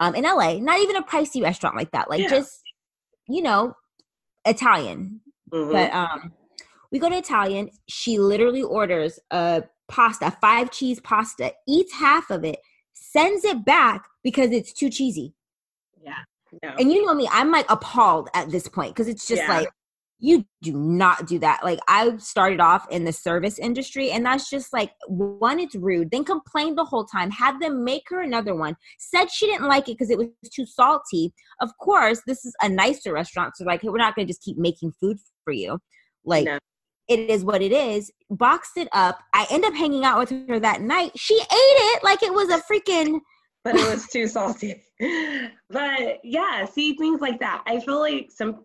um, 0.00 0.14
in 0.14 0.24
LA. 0.24 0.54
Not 0.54 0.80
even 0.80 0.96
a 0.96 1.02
pricey 1.02 1.42
restaurant 1.42 1.76
like 1.76 1.92
that, 1.92 2.08
like 2.10 2.20
yeah. 2.20 2.28
just 2.28 2.62
you 3.28 3.42
know 3.42 3.74
Italian. 4.44 5.20
Mm-hmm. 5.52 5.72
But 5.72 5.92
um, 5.92 6.32
we 6.90 6.98
go 6.98 7.08
to 7.08 7.16
Italian. 7.16 7.70
She 7.88 8.18
literally 8.18 8.62
orders 8.62 9.18
a 9.30 9.64
pasta, 9.88 10.36
five 10.40 10.70
cheese 10.70 11.00
pasta, 11.00 11.52
eats 11.68 11.92
half 11.94 12.30
of 12.30 12.44
it, 12.44 12.58
sends 13.16 13.44
it 13.44 13.64
back 13.64 14.06
because 14.22 14.50
it's 14.50 14.72
too 14.72 14.90
cheesy. 14.90 15.34
Yeah. 16.02 16.22
No. 16.62 16.74
And 16.78 16.92
you 16.92 17.04
know 17.04 17.14
me, 17.14 17.28
I'm 17.30 17.50
like 17.50 17.66
appalled 17.68 18.28
at 18.34 18.50
this 18.50 18.68
point 18.68 18.94
because 18.94 19.08
it's 19.08 19.26
just 19.26 19.42
yeah. 19.42 19.58
like 19.58 19.68
you 20.18 20.44
do 20.62 20.72
not 20.72 21.26
do 21.26 21.38
that. 21.40 21.62
Like 21.62 21.78
I 21.88 22.16
started 22.16 22.60
off 22.60 22.86
in 22.90 23.04
the 23.04 23.12
service 23.12 23.58
industry 23.58 24.10
and 24.10 24.24
that's 24.24 24.48
just 24.48 24.72
like 24.72 24.92
one, 25.08 25.60
it's 25.60 25.74
rude, 25.74 26.10
then 26.10 26.24
complained 26.24 26.78
the 26.78 26.84
whole 26.84 27.04
time, 27.04 27.30
had 27.30 27.60
them 27.60 27.84
make 27.84 28.04
her 28.08 28.22
another 28.22 28.54
one, 28.54 28.76
said 28.98 29.30
she 29.30 29.46
didn't 29.46 29.68
like 29.68 29.88
it 29.88 29.98
because 29.98 30.10
it 30.10 30.18
was 30.18 30.28
too 30.54 30.64
salty. 30.64 31.34
Of 31.60 31.70
course, 31.78 32.22
this 32.26 32.44
is 32.44 32.54
a 32.62 32.68
nicer 32.68 33.12
restaurant. 33.12 33.56
So 33.56 33.64
like, 33.64 33.82
hey, 33.82 33.88
we're 33.88 33.98
not 33.98 34.14
gonna 34.14 34.28
just 34.28 34.42
keep 34.42 34.56
making 34.56 34.92
food 35.00 35.18
for 35.44 35.52
you. 35.52 35.78
Like 36.24 36.46
no. 36.46 36.58
It 37.08 37.18
is 37.30 37.44
what 37.44 37.62
it 37.62 37.72
is. 37.72 38.10
Boxed 38.30 38.76
it 38.76 38.88
up. 38.92 39.20
I 39.32 39.46
end 39.50 39.64
up 39.64 39.74
hanging 39.74 40.04
out 40.04 40.18
with 40.18 40.48
her 40.48 40.58
that 40.60 40.80
night. 40.80 41.12
She 41.16 41.34
ate 41.34 41.46
it 41.50 42.04
like 42.04 42.22
it 42.22 42.32
was 42.32 42.48
a 42.48 42.60
freaking 42.60 43.20
but 43.64 43.74
it 43.74 43.90
was 43.90 44.06
too 44.06 44.28
salty. 44.28 44.80
but 45.70 46.20
yeah, 46.22 46.64
see 46.64 46.96
things 46.96 47.20
like 47.20 47.40
that. 47.40 47.64
I 47.66 47.80
feel 47.80 47.98
like 47.98 48.30
some 48.30 48.64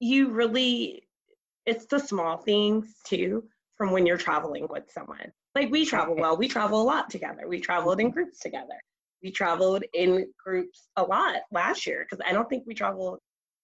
you 0.00 0.30
really 0.30 1.02
it's 1.66 1.86
the 1.86 1.98
small 1.98 2.38
things 2.38 2.96
too 3.06 3.44
from 3.76 3.92
when 3.92 4.06
you're 4.06 4.16
traveling 4.16 4.66
with 4.68 4.84
someone 4.90 5.30
like 5.54 5.70
we 5.70 5.84
travel 5.84 6.16
well 6.16 6.36
we 6.36 6.48
travel 6.48 6.80
a 6.80 6.82
lot 6.82 7.10
together 7.10 7.46
we 7.46 7.60
traveled 7.60 8.00
in 8.00 8.10
groups 8.10 8.40
together 8.40 8.80
we 9.22 9.30
traveled 9.30 9.84
in 9.94 10.26
groups 10.42 10.88
a 10.96 11.02
lot 11.02 11.36
last 11.52 11.86
year 11.86 12.06
because 12.08 12.24
i 12.26 12.32
don't 12.32 12.48
think 12.48 12.64
we 12.66 12.74
traveled 12.74 13.18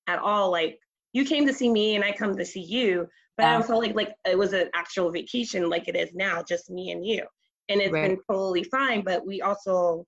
at 0.07 0.19
all 0.19 0.51
like 0.51 0.79
you 1.15 1.25
came 1.25 1.47
to 1.47 1.55
see 1.55 1.71
me 1.71 1.97
and 1.97 2.05
i 2.05 2.13
come 2.13 2.37
to 2.37 2.45
see 2.45 2.61
you 2.61 3.09
but 3.37 3.47
i 3.47 3.63
felt 3.63 3.83
like 3.83 3.95
like 3.95 4.15
it 4.29 4.37
was 4.37 4.53
an 4.53 4.69
actual 4.75 5.11
vacation 5.11 5.69
like 5.69 5.89
it 5.89 5.97
is 5.97 6.15
now 6.15 6.43
just 6.43 6.71
me 6.71 6.91
and 6.91 7.05
you 7.05 7.23
and 7.69 7.81
it's 7.81 7.93
right. 7.93 8.09
been 8.09 8.19
totally 8.31 8.65
fine 8.65 9.03
but 9.03 9.27
we 9.27 9.41
also 9.43 10.05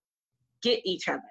get 0.62 0.80
each 0.84 1.08
other 1.08 1.22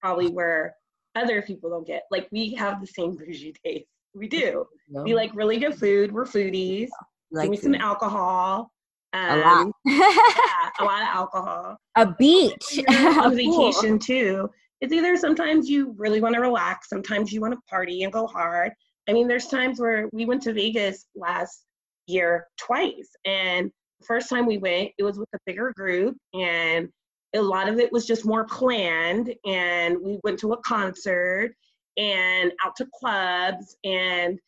probably 0.00 0.28
where 0.28 0.74
other 1.14 1.42
people 1.42 1.70
don't 1.70 1.86
get 1.86 2.02
like 2.10 2.28
we 2.32 2.54
have 2.54 2.80
the 2.80 2.86
same 2.86 3.16
bougie 3.16 3.54
taste. 3.64 3.86
we 4.14 4.28
do. 4.28 4.66
We 4.88 5.14
like 5.14 5.34
really 5.34 5.58
good 5.58 5.74
food. 5.74 6.12
We're 6.12 6.24
foodies. 6.24 6.88
Like 7.30 7.44
Give 7.44 7.50
me 7.50 7.56
some 7.56 7.74
alcohol. 7.74 8.70
Um, 9.12 9.30
a 9.30 9.36
lot. 9.36 9.66
yeah, 9.84 10.70
a 10.80 10.84
lot 10.84 11.02
of 11.02 11.08
alcohol. 11.08 11.76
A 11.96 12.06
beach. 12.12 12.80
on 12.88 13.36
vacation 13.36 13.98
too. 13.98 14.48
It's 14.80 14.92
either 14.92 15.16
sometimes 15.16 15.68
you 15.68 15.94
really 15.96 16.20
want 16.20 16.34
to 16.34 16.40
relax, 16.40 16.88
sometimes 16.88 17.32
you 17.32 17.40
want 17.40 17.54
to 17.54 17.60
party 17.68 18.02
and 18.02 18.12
go 18.12 18.26
hard. 18.26 18.72
I 19.08 19.12
mean, 19.12 19.28
there's 19.28 19.46
times 19.46 19.80
where 19.80 20.08
we 20.12 20.24
went 20.24 20.42
to 20.42 20.52
Vegas 20.52 21.06
last 21.14 21.64
year 22.06 22.46
twice, 22.58 23.10
and 23.24 23.70
the 24.00 24.06
first 24.06 24.28
time 24.28 24.46
we 24.46 24.58
went, 24.58 24.90
it 24.98 25.02
was 25.02 25.18
with 25.18 25.28
a 25.34 25.38
bigger 25.46 25.72
group, 25.76 26.16
and 26.32 26.88
a 27.34 27.42
lot 27.42 27.68
of 27.68 27.78
it 27.78 27.92
was 27.92 28.06
just 28.06 28.24
more 28.24 28.44
planned. 28.44 29.34
And 29.44 29.96
we 30.00 30.18
went 30.22 30.38
to 30.40 30.52
a 30.52 30.62
concert, 30.62 31.52
and 31.96 32.52
out 32.64 32.74
to 32.76 32.86
clubs 32.98 33.76
and 33.84 34.38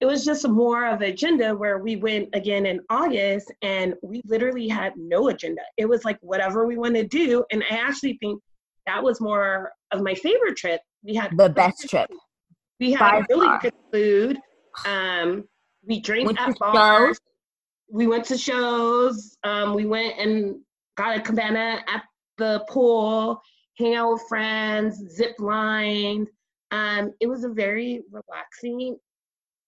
it 0.00 0.06
was 0.06 0.24
just 0.24 0.48
more 0.48 0.86
of 0.86 1.02
an 1.02 1.10
agenda 1.10 1.54
where 1.54 1.78
we 1.78 1.96
went 1.96 2.30
again 2.32 2.64
in 2.64 2.80
August 2.88 3.52
and 3.60 3.94
we 4.02 4.22
literally 4.24 4.66
had 4.66 4.94
no 4.96 5.28
agenda. 5.28 5.60
It 5.76 5.86
was 5.86 6.06
like 6.06 6.18
whatever 6.22 6.66
we 6.66 6.78
want 6.78 6.94
to 6.94 7.06
do. 7.06 7.44
And 7.52 7.62
I 7.70 7.76
actually 7.76 8.16
think 8.18 8.40
that 8.86 9.02
was 9.02 9.20
more 9.20 9.72
of 9.92 10.00
my 10.00 10.14
favorite 10.14 10.56
trip. 10.56 10.80
We 11.04 11.14
had 11.14 11.36
the 11.36 11.50
best 11.50 11.86
trip. 11.90 12.10
We 12.80 12.92
had 12.92 13.10
By 13.10 13.26
really 13.28 13.46
far. 13.46 13.60
good 13.60 13.74
food. 13.92 14.38
Um, 14.86 15.44
we 15.86 16.00
drank 16.00 16.26
went 16.26 16.40
at 16.40 16.58
bars. 16.58 17.16
Shows. 17.16 17.20
We 17.92 18.06
went 18.06 18.24
to 18.26 18.38
shows. 18.38 19.36
Um, 19.44 19.74
we 19.74 19.84
went 19.84 20.18
and 20.18 20.56
got 20.96 21.16
a 21.16 21.20
cabana 21.20 21.80
at 21.88 22.02
the 22.38 22.64
pool, 22.68 23.40
hang 23.76 23.94
out 23.96 24.12
with 24.12 24.22
friends, 24.28 24.96
zip 25.14 25.34
lined. 25.38 26.28
Um, 26.70 27.12
it 27.20 27.26
was 27.26 27.44
a 27.44 27.48
very 27.48 28.02
relaxing 28.10 28.96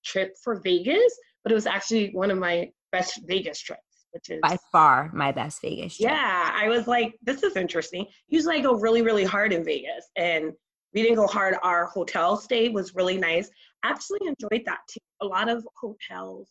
trip 0.05 0.35
for 0.43 0.61
Vegas, 0.61 1.19
but 1.43 1.53
it 1.53 1.55
was 1.55 1.67
actually 1.67 2.11
one 2.11 2.31
of 2.31 2.39
my 2.39 2.71
best 2.93 3.21
Vegas 3.27 3.61
trips. 3.61 3.83
Which 4.13 4.29
is 4.29 4.41
by 4.43 4.59
far 4.71 5.11
my 5.15 5.33
best 5.33 5.61
Vegas 5.63 5.97
trip. 5.97 6.11
Yeah, 6.11 6.53
I 6.55 6.69
was 6.69 6.87
like, 6.87 7.15
this 7.23 7.43
is 7.43 7.57
interesting. 7.57 8.07
Usually 8.29 8.57
I 8.57 8.61
go 8.61 8.75
really, 8.75 9.03
really 9.03 9.25
hard 9.25 9.53
in 9.53 9.65
Vegas, 9.65 10.07
and 10.17 10.53
we 10.95 11.03
didn't 11.03 11.17
go 11.17 11.27
hard. 11.27 11.57
Our 11.63 11.87
hotel 11.87 12.37
stay 12.37 12.69
was 12.69 12.95
really 12.95 13.17
nice. 13.17 13.51
Actually 13.85 14.21
enjoyed 14.23 14.65
that 14.67 14.81
too. 14.89 15.01
A 15.21 15.27
lot 15.27 15.49
of 15.49 15.67
hotels 15.81 16.49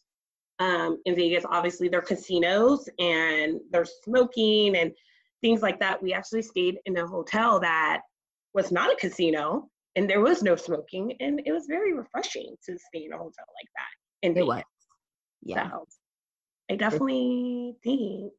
um, 0.62 1.01
in 1.05 1.15
Vegas, 1.15 1.43
obviously, 1.50 1.88
they're 1.88 2.01
casinos 2.01 2.88
and 3.00 3.60
they're 3.71 3.86
smoking 4.03 4.75
and 4.75 4.91
things 5.41 5.62
like 5.62 5.79
that. 5.79 6.01
We 6.03 6.13
actually 6.13 6.43
stayed 6.43 6.77
in 6.86 6.98
a 6.98 7.07
hotel 7.07 7.60
that 7.62 8.01
was 8.53 8.71
not 8.71 8.91
a 8.91 8.95
casino, 8.95 9.69
and 9.95 10.10
there 10.10 10.21
was 10.21 10.43
no 10.43 10.55
smoking, 10.55 11.13
and 11.19 11.41
it 11.45 11.51
was 11.51 11.65
very 11.67 11.93
refreshing 11.93 12.55
to 12.65 12.77
stay 12.77 13.05
in 13.05 13.13
a 13.13 13.17
hotel 13.17 13.45
like 13.60 13.69
that. 13.75 14.27
And 14.27 14.38
it 14.38 14.45
was, 14.45 14.63
yeah. 15.41 15.69
So 15.69 15.86
I 16.69 16.75
definitely 16.75 17.75
think 17.83 18.33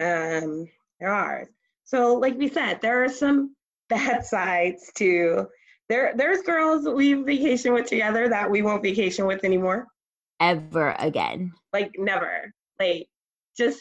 um, 0.00 0.68
there 1.00 1.12
are. 1.12 1.48
So, 1.84 2.14
like 2.14 2.36
we 2.36 2.48
said, 2.48 2.80
there 2.82 3.04
are 3.04 3.08
some 3.08 3.56
bad 3.94 4.24
sides 4.24 4.90
too. 4.94 5.46
there. 5.88 6.12
There's 6.16 6.42
girls 6.42 6.86
we 6.88 7.14
vacation 7.14 7.72
with 7.72 7.86
together 7.86 8.28
that 8.28 8.50
we 8.50 8.62
won't 8.62 8.82
vacation 8.82 9.26
with 9.26 9.44
anymore. 9.44 9.86
Ever 10.40 10.94
again. 10.98 11.52
Like 11.72 11.92
never. 11.98 12.52
Like 12.78 13.08
just 13.56 13.80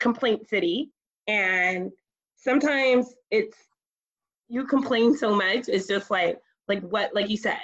complaint 0.00 0.48
city. 0.48 0.90
And 1.26 1.90
sometimes 2.36 3.14
it's 3.30 3.56
you 4.48 4.64
complain 4.64 5.16
so 5.16 5.34
much, 5.34 5.68
it's 5.68 5.86
just 5.86 6.10
like 6.10 6.38
like 6.68 6.82
what 6.82 7.14
like 7.14 7.28
you 7.28 7.36
said, 7.36 7.58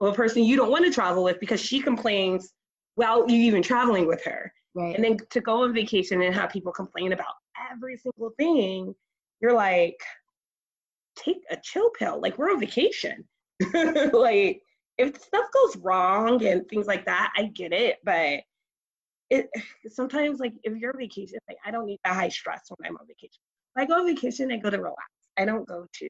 a 0.00 0.12
person 0.12 0.44
you 0.44 0.56
don't 0.56 0.70
want 0.70 0.84
to 0.84 0.90
travel 0.90 1.24
with 1.24 1.40
because 1.40 1.60
she 1.60 1.80
complains 1.80 2.52
while 2.94 3.28
you 3.28 3.36
even 3.42 3.62
traveling 3.62 4.06
with 4.06 4.22
her. 4.24 4.52
Right. 4.74 4.94
And 4.94 5.04
then 5.04 5.18
to 5.30 5.40
go 5.40 5.64
on 5.64 5.74
vacation 5.74 6.22
and 6.22 6.34
have 6.34 6.50
people 6.50 6.72
complain 6.72 7.12
about 7.12 7.34
every 7.70 7.96
single 7.96 8.32
thing, 8.38 8.94
you're 9.40 9.54
like, 9.54 9.98
take 11.16 11.42
a 11.50 11.56
chill 11.62 11.90
pill. 11.90 12.20
Like 12.20 12.38
we're 12.38 12.50
on 12.50 12.60
vacation. 12.60 13.24
like 14.12 14.62
if 14.98 15.20
stuff 15.20 15.46
goes 15.52 15.76
wrong 15.78 16.44
and 16.44 16.68
things 16.68 16.86
like 16.86 17.04
that, 17.06 17.32
I 17.36 17.44
get 17.44 17.72
it, 17.72 17.98
but 18.04 18.40
it 19.30 19.48
sometimes 19.88 20.40
like 20.40 20.52
if 20.62 20.76
you're 20.76 20.92
on 20.92 20.98
vacation, 20.98 21.38
like 21.48 21.58
I 21.64 21.70
don't 21.70 21.86
need 21.86 22.00
that 22.04 22.14
high 22.14 22.28
stress 22.28 22.62
when 22.68 22.88
I'm 22.88 22.96
on 22.96 23.06
vacation. 23.06 23.40
I 23.76 23.86
go 23.86 23.94
on 23.94 24.06
vacation, 24.06 24.52
I 24.52 24.58
go 24.58 24.70
to 24.70 24.78
relax. 24.78 24.98
I 25.38 25.44
don't 25.44 25.66
go 25.66 25.86
to 25.90 26.08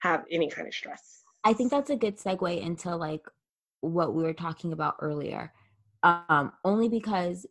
have 0.00 0.24
any 0.30 0.48
kind 0.48 0.66
of 0.66 0.74
stress. 0.74 1.22
I 1.44 1.52
think 1.52 1.70
that's 1.70 1.90
a 1.90 1.96
good 1.96 2.18
segue 2.18 2.60
into 2.60 2.94
like 2.96 3.24
what 3.80 4.14
we 4.14 4.22
were 4.22 4.34
talking 4.34 4.72
about 4.72 4.96
earlier. 5.00 5.52
Um, 6.02 6.52
only 6.64 6.88
because 6.88 7.46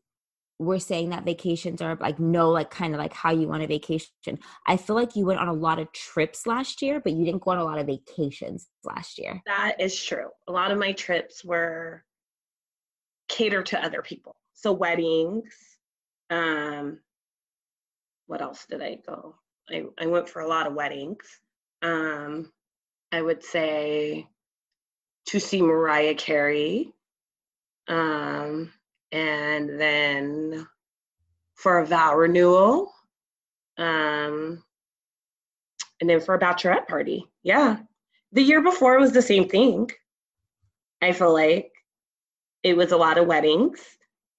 we're 0.60 0.80
saying 0.80 1.10
that 1.10 1.24
vacations 1.24 1.82
are 1.82 1.96
like 2.02 2.20
no 2.20 2.52
like 2.52 2.70
kind 2.70 2.94
of 2.94 3.00
like 3.00 3.14
how 3.14 3.32
you 3.32 3.48
want 3.48 3.64
a 3.64 3.68
vacation. 3.68 4.38
I 4.68 4.76
feel 4.76 4.96
like 4.96 5.16
you 5.16 5.26
went 5.26 5.40
on 5.40 5.48
a 5.48 5.54
lot 5.54 5.80
of 5.80 5.92
trips 5.94 6.46
last 6.46 6.82
year 6.82 7.00
but 7.00 7.14
you 7.14 7.24
didn't 7.24 7.42
go 7.42 7.52
on 7.52 7.58
a 7.58 7.64
lot 7.64 7.80
of 7.80 7.88
vacations 7.88 8.68
last 8.84 9.18
year. 9.18 9.42
That 9.46 9.78
is 9.80 9.96
true. 9.96 10.28
A 10.48 10.52
lot 10.52 10.72
of 10.72 10.78
my 10.78 10.92
trips 10.92 11.44
were 11.46 12.04
catered 13.30 13.68
to 13.68 13.84
other 13.84 14.02
people. 14.02 14.36
So 14.54 14.74
weddings 14.74 15.54
um 16.30 17.00
what 18.28 18.42
else 18.42 18.68
did 18.70 18.84
i 18.84 19.00
go? 19.08 19.36
I, 19.72 19.86
I 19.98 20.06
went 20.08 20.30
for 20.30 20.42
a 20.42 20.48
lot 20.48 20.68
of 20.68 20.74
weddings. 20.74 21.24
Um 21.82 22.52
i 23.14 23.22
would 23.22 23.44
say 23.46 24.28
to 25.28 25.40
see 25.40 25.62
mariah 25.62 26.16
carey. 26.16 26.92
Um 27.88 28.74
and 29.12 29.80
then 29.80 30.68
for 31.56 31.80
a 31.80 31.86
vow 31.86 32.16
renewal, 32.16 32.94
um, 33.78 34.64
and 36.02 36.10
then 36.10 36.20
for 36.20 36.36
a 36.36 36.40
bachelorette 36.40 36.88
party. 36.88 37.26
Yeah, 37.44 37.78
the 38.32 38.42
year 38.42 38.62
before 38.62 39.00
was 39.00 39.12
the 39.12 39.22
same 39.22 39.50
thing. 39.50 39.90
I 41.02 41.12
feel 41.12 41.34
like 41.34 41.72
it 42.64 42.76
was 42.76 42.92
a 42.92 42.98
lot 42.98 43.18
of 43.18 43.28
weddings, 43.28 43.80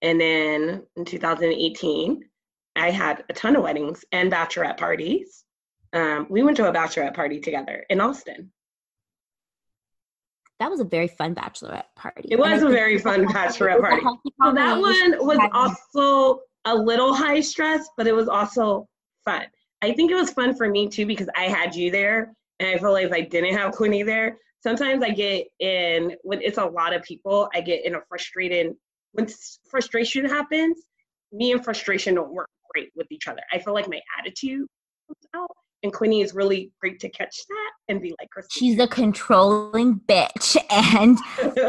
and 0.02 0.20
then 0.20 0.86
in 0.96 1.04
2018, 1.04 2.24
I 2.76 2.90
had 2.90 3.24
a 3.28 3.32
ton 3.32 3.56
of 3.56 3.62
weddings 3.62 4.04
and 4.12 4.32
bachelorette 4.32 4.78
parties. 4.78 5.44
Um, 5.92 6.26
we 6.30 6.42
went 6.42 6.56
to 6.58 6.68
a 6.68 6.72
bachelorette 6.72 7.14
party 7.14 7.40
together 7.40 7.84
in 7.90 8.00
Austin 8.00 8.52
that 10.60 10.70
was 10.70 10.78
a 10.78 10.84
very 10.84 11.08
fun 11.08 11.34
bachelorette 11.34 11.86
party. 11.96 12.28
It 12.30 12.38
was 12.38 12.62
a 12.62 12.68
very 12.68 12.98
fun 12.98 13.26
bachelorette 13.32 13.80
party. 13.80 14.04
So 14.42 14.52
that 14.52 14.78
one 14.78 15.26
was 15.26 15.50
also 15.52 16.42
a 16.66 16.74
little 16.74 17.14
high 17.14 17.40
stress, 17.40 17.88
but 17.96 18.06
it 18.06 18.14
was 18.14 18.28
also 18.28 18.86
fun. 19.24 19.46
I 19.82 19.92
think 19.92 20.10
it 20.10 20.14
was 20.14 20.30
fun 20.30 20.54
for 20.54 20.68
me 20.68 20.86
too 20.86 21.06
because 21.06 21.28
I 21.34 21.44
had 21.44 21.74
you 21.74 21.90
there, 21.90 22.34
and 22.58 22.68
I 22.68 22.78
feel 22.78 22.92
like 22.92 23.06
if 23.06 23.12
I 23.12 23.22
didn't 23.22 23.56
have 23.56 23.72
Quinny 23.72 24.02
there, 24.02 24.36
sometimes 24.62 25.02
I 25.02 25.10
get 25.10 25.46
in 25.60 26.14
when 26.22 26.42
it's 26.42 26.58
a 26.58 26.66
lot 26.66 26.94
of 26.94 27.02
people, 27.02 27.48
I 27.54 27.62
get 27.62 27.86
in 27.86 27.94
a 27.94 28.00
frustrated 28.06 28.74
when 29.12 29.26
frustration 29.68 30.26
happens. 30.26 30.82
Me 31.32 31.52
and 31.52 31.64
frustration 31.64 32.16
don't 32.16 32.32
work 32.32 32.50
great 32.74 32.90
with 32.94 33.10
each 33.10 33.28
other. 33.28 33.40
I 33.50 33.58
feel 33.60 33.72
like 33.72 33.88
my 33.88 34.00
attitude 34.18 34.66
comes 35.06 35.26
out, 35.34 35.50
and 35.82 35.92
Quinny 35.92 36.20
is 36.20 36.34
really 36.34 36.70
great 36.80 37.00
to 37.00 37.08
catch 37.08 37.36
that 37.48 37.70
and 37.88 38.02
be 38.02 38.14
like, 38.20 38.28
She's 38.50 38.78
a 38.78 38.86
controlling 38.86 40.00
bitch. 40.00 40.56
And 40.70 41.18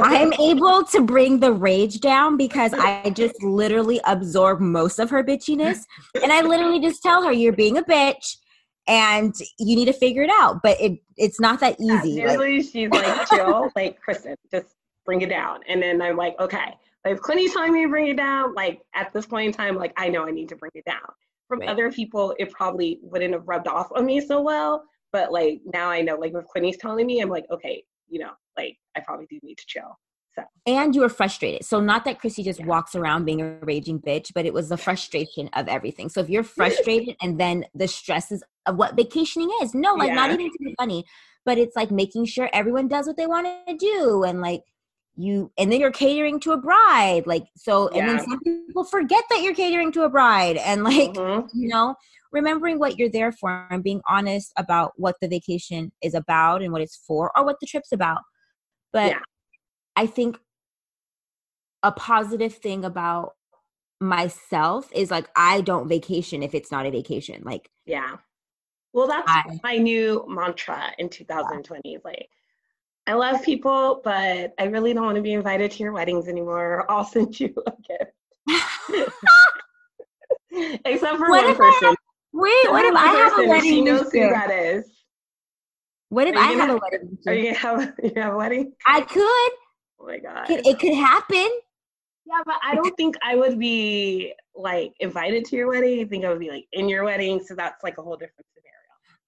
I'm 0.04 0.34
able 0.39 0.84
to 0.86 1.02
bring 1.02 1.39
the 1.39 1.52
rage 1.52 2.00
down 2.00 2.38
because 2.38 2.74
I 2.74 3.10
just 3.12 3.41
literally 3.41 4.00
absorb 4.06 4.60
most 4.60 5.00
of 5.00 5.10
her 5.10 5.24
bitchiness. 5.24 5.80
And 6.21 6.32
I 6.32 6.41
literally 6.41 6.80
just 6.80 7.02
tell 7.02 7.24
her, 7.24 7.32
You're 7.32 7.54
being 7.54 7.78
a 7.78 7.84
bitch 7.84 8.36
and 8.88 9.34
you 9.60 9.76
need 9.76 9.86
to 9.86 9.93
figure 9.93 10.24
it 10.24 10.30
out. 10.32 10.62
But 10.62 10.80
it 10.82 11.00
it's 11.17 11.39
not 11.39 11.60
that 11.62 11.80
easy. 11.80 12.12
Yeah, 12.12 12.36
like, 12.36 12.63
she's 12.63 12.89
like, 12.89 13.30
chill, 13.30 13.71
like 13.76 14.00
Kristen, 14.02 14.36
just 14.52 14.76
bring 15.06 15.21
it 15.21 15.30
down. 15.30 15.60
And 15.67 15.82
then 15.82 16.02
I'm 16.02 16.17
like, 16.17 16.39
okay. 16.39 16.76
Like 17.06 17.15
if 17.15 17.21
Quinny's 17.21 17.54
telling 17.54 17.74
me 17.74 17.84
to 17.84 17.89
bring 17.89 18.08
it 18.08 18.17
down, 18.17 18.54
like 18.54 18.82
at 18.93 19.12
this 19.13 19.26
point 19.26 19.47
in 19.47 19.54
time, 19.54 19.76
like 19.76 19.93
I 19.97 20.10
know 20.10 20.28
I 20.28 20.32
need 20.32 20.50
to 20.50 20.56
bring 20.56 20.71
it 20.76 20.86
down 20.86 21.10
from 21.52 21.60
right. 21.60 21.70
other 21.70 21.92
people, 21.92 22.34
it 22.40 22.50
probably 22.50 22.98
wouldn't 23.02 23.34
have 23.34 23.46
rubbed 23.46 23.68
off 23.68 23.90
on 23.94 24.06
me 24.06 24.22
so 24.22 24.42
well. 24.42 24.86
But 25.12 25.34
like 25.34 25.60
now 25.74 25.90
I 25.90 26.00
know, 26.00 26.16
like 26.16 26.32
with 26.32 26.46
Quinny's 26.46 26.78
telling 26.78 27.06
me, 27.06 27.20
I'm 27.20 27.28
like, 27.28 27.44
okay, 27.52 27.84
you 28.08 28.20
know, 28.20 28.32
like 28.58 28.78
I 28.96 29.02
probably 29.02 29.26
do 29.30 29.38
need 29.44 29.58
to 29.58 29.66
chill. 29.68 29.98
So. 30.34 30.44
And 30.66 30.96
you 30.96 31.02
were 31.02 31.10
frustrated. 31.10 31.66
So 31.66 31.82
not 31.82 32.06
that 32.06 32.20
Chrissy 32.20 32.42
just 32.42 32.62
yeah. 32.62 32.66
walks 32.66 32.96
around 32.96 33.26
being 33.26 33.42
a 33.42 33.58
raging 33.64 34.00
bitch, 34.00 34.32
but 34.34 34.46
it 34.46 34.54
was 34.54 34.70
the 34.70 34.78
frustration 34.78 35.50
of 35.52 35.68
everything. 35.68 36.08
So 36.08 36.22
if 36.22 36.30
you're 36.30 36.44
frustrated 36.60 37.18
and 37.22 37.38
then 37.38 37.66
the 37.76 37.90
stresses 37.90 38.42
of 38.66 38.78
what 38.78 38.96
vacationing 38.96 39.52
is, 39.62 39.76
no, 39.76 39.94
like 39.96 40.08
yeah. 40.08 40.16
not 40.16 40.32
even 40.32 40.50
to 40.50 40.58
be 40.58 40.74
funny, 40.80 41.04
but 41.44 41.58
it's 41.58 41.76
like 41.76 41.92
making 41.92 42.28
sure 42.28 42.50
everyone 42.54 42.88
does 42.88 43.08
what 43.08 43.18
they 43.18 43.28
want 43.28 43.48
to 43.68 43.76
do 43.76 44.24
and 44.24 44.40
like 44.40 44.62
you 45.17 45.52
and 45.58 45.71
then 45.71 45.80
you're 45.80 45.91
catering 45.91 46.39
to 46.39 46.52
a 46.52 46.58
bride 46.58 47.24
like 47.28 47.45
so 47.56 47.88
and 47.89 47.97
yeah. 47.97 48.08
then 48.08 48.19
some 48.19 48.39
people 48.39 48.84
forget 48.84 49.24
that 49.30 49.41
you're 49.41 49.54
catering 49.54 49.91
to 49.91 50.04
a 50.04 50.10
bride 50.10 50.58
and 50.58 50.84
like 50.86 51.13
mm-hmm. 51.13 51.47
you 51.54 51.67
know 51.67 51.95
remembering 52.32 52.80
what 52.80 52.97
you're 52.97 53.10
there 53.10 53.32
for 53.32 53.67
and 53.69 53.84
being 53.84 54.02
honest 54.08 54.54
about 54.58 54.93
what 54.95 55.15
the 55.21 55.28
vacation 55.28 55.91
is 56.02 56.13
about 56.13 56.62
and 56.62 56.71
what 56.71 56.82
it's 56.82 57.04
for 57.06 57.32
or 57.36 57.43
what 57.43 57.58
the 57.60 57.67
trip's 57.67 57.91
about 57.91 58.21
but 58.93 59.12
yeah. 59.12 59.19
i 59.95 60.06
think 60.06 60.38
a 61.84 61.91
positive 61.91 62.54
thing 62.54 62.86
about 62.86 63.34
myself 64.00 64.89
is 64.93 65.12
like 65.12 65.30
i 65.36 65.62
don't 65.62 65.89
vacation 65.89 66.41
if 66.41 66.56
it's 66.56 66.71
not 66.71 66.86
a 66.86 66.91
vacation 66.91 67.41
like 67.43 67.69
yeah 67.86 68.15
well 68.93 69.08
that's 69.08 69.30
I, 69.30 69.60
my 69.62 69.78
new 69.78 70.26
mantra 70.28 70.93
in 70.97 71.10
2020 71.10 71.82
yeah. 71.84 71.97
like 72.04 72.30
I 73.08 73.14
love 73.14 73.42
people, 73.44 74.02
but 74.04 74.54
I 74.60 74.66
really 74.66 74.94
don't 74.94 75.06
want 75.06 75.16
to 75.16 75.22
be 75.22 75.34
invited 75.34 75.72
to 75.72 75.84
your 75.84 75.92
weddings 75.92 76.28
anymore. 76.28 76.86
I'll 76.90 77.06
send 77.16 77.40
you 77.40 77.54
a 77.66 77.74
gift. 77.88 78.12
Except 80.86 81.18
for 81.18 81.30
what 81.30 81.46
one 81.46 81.56
person. 81.56 81.90
I, 81.90 81.96
wait, 82.34 82.72
what 82.72 82.86
if 82.86 82.96
I 82.96 83.08
have 83.08 83.40
a 83.40 83.48
wedding? 83.48 83.70
She 83.70 83.82
knows 83.82 84.12
who 84.12 84.30
that 84.30 84.52
is. 84.52 84.86
What 86.10 86.28
if 86.28 86.36
I 86.36 86.52
have 86.52 86.70
a 86.70 86.78
wedding? 86.78 87.18
Are 87.26 87.34
you 87.34 87.54
gonna 87.54 87.58
have 87.58 87.94
you 88.04 88.12
have 88.22 88.34
a 88.34 88.38
wedding? 88.38 88.74
I 88.86 89.02
could. 89.02 89.22
Oh 89.24 90.06
my 90.06 90.18
god. 90.18 90.48
it 90.50 90.80
could 90.80 90.94
happen. 90.94 91.50
Yeah, 92.26 92.42
but 92.46 92.56
I 92.64 92.76
don't 92.76 92.96
think 92.98 93.16
I 93.24 93.36
would 93.36 93.58
be 93.58 94.34
like 94.56 94.94
invited 95.00 95.46
to 95.46 95.56
your 95.56 95.70
wedding. 95.70 96.02
I 96.02 96.06
think 96.06 96.26
I 96.26 96.30
would 96.30 96.40
be 96.40 96.50
like 96.50 96.66
in 96.74 96.90
your 96.90 97.06
wedding, 97.06 97.42
so 97.44 97.56
that's 97.56 97.84
like 97.84 97.98
a 97.98 98.02
whole 98.02 98.18
different 98.18 98.46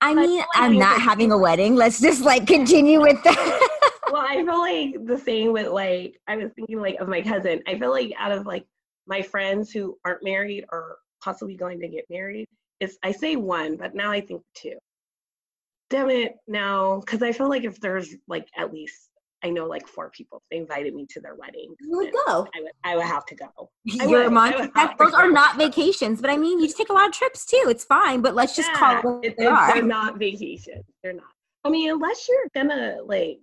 I 0.04 0.14
mean, 0.14 0.44
I'm 0.54 0.78
not 0.78 1.02
having 1.02 1.32
a 1.32 1.38
wedding. 1.38 1.76
Let's 1.76 2.02
just 2.02 2.22
like 2.22 2.46
continue 2.46 3.00
with 3.00 3.24
that. 3.24 3.92
well, 4.12 4.22
I 4.22 4.36
feel 4.44 4.60
like 4.60 5.06
the 5.06 5.18
same 5.18 5.54
with 5.54 5.68
like 5.68 6.20
I 6.28 6.36
was 6.36 6.52
thinking 6.56 6.82
like 6.82 6.98
of 7.00 7.08
my 7.08 7.22
cousin. 7.22 7.62
I 7.68 7.80
feel 7.80 7.90
like 7.92 8.12
out 8.20 8.34
of 8.34 8.46
like 8.46 8.66
my 9.08 9.22
friends 9.22 9.72
who 9.72 9.98
aren't 10.04 10.24
married 10.24 10.66
or 10.74 10.98
possibly 11.24 11.56
going 11.56 11.80
to 11.80 11.88
get 11.88 12.04
married, 12.10 12.48
it's 12.82 12.98
I 13.02 13.14
say 13.14 13.38
one, 13.38 13.78
but 13.78 13.96
now 13.96 14.12
I 14.12 14.20
think 14.20 14.42
two. 14.56 14.76
Damn 15.90 16.10
it, 16.10 16.34
no, 16.48 17.02
because 17.06 17.22
I 17.22 17.32
feel 17.32 17.48
like 17.48 17.64
if 17.64 17.80
there's 17.80 18.14
like 18.28 18.48
at 18.58 18.74
least 18.74 19.10
I 19.44 19.50
know 19.50 19.66
like 19.66 19.88
four 19.88 20.10
people. 20.10 20.42
They 20.50 20.58
invited 20.58 20.96
me 20.96 21.06
to 21.10 21.20
their 21.20 21.36
wedding. 21.36 21.76
You 21.82 21.98
would 21.98 22.14
go. 22.14 22.48
I 22.56 22.62
would. 22.62 22.72
I 22.84 22.96
would 22.96 23.06
have 23.06 23.26
to 23.26 23.36
go. 23.36 23.70
You're 23.84 24.30
would, 24.30 24.72
those 24.98 25.14
are 25.14 25.30
not 25.30 25.58
vacations, 25.58 26.22
but 26.22 26.30
I 26.30 26.38
mean, 26.38 26.60
you 26.60 26.66
just 26.66 26.78
take 26.78 26.90
a 26.90 26.94
lot 26.94 27.08
of 27.08 27.14
trips 27.14 27.46
too. 27.46 27.66
It's 27.68 27.84
fine, 27.84 28.22
but 28.22 28.36
let's 28.36 28.56
just 28.56 28.70
yeah, 28.72 29.02
call 29.02 29.20
it. 29.20 29.28
it 29.28 29.38
they 29.38 29.46
are. 29.46 29.74
They're 29.74 29.84
not 29.84 30.18
vacations. 30.18 30.86
They're 31.04 31.14
not. 31.14 31.26
I 31.66 31.70
mean, 31.70 31.92
unless 31.92 32.28
you're 32.30 32.48
gonna 32.54 32.98
like, 33.06 33.40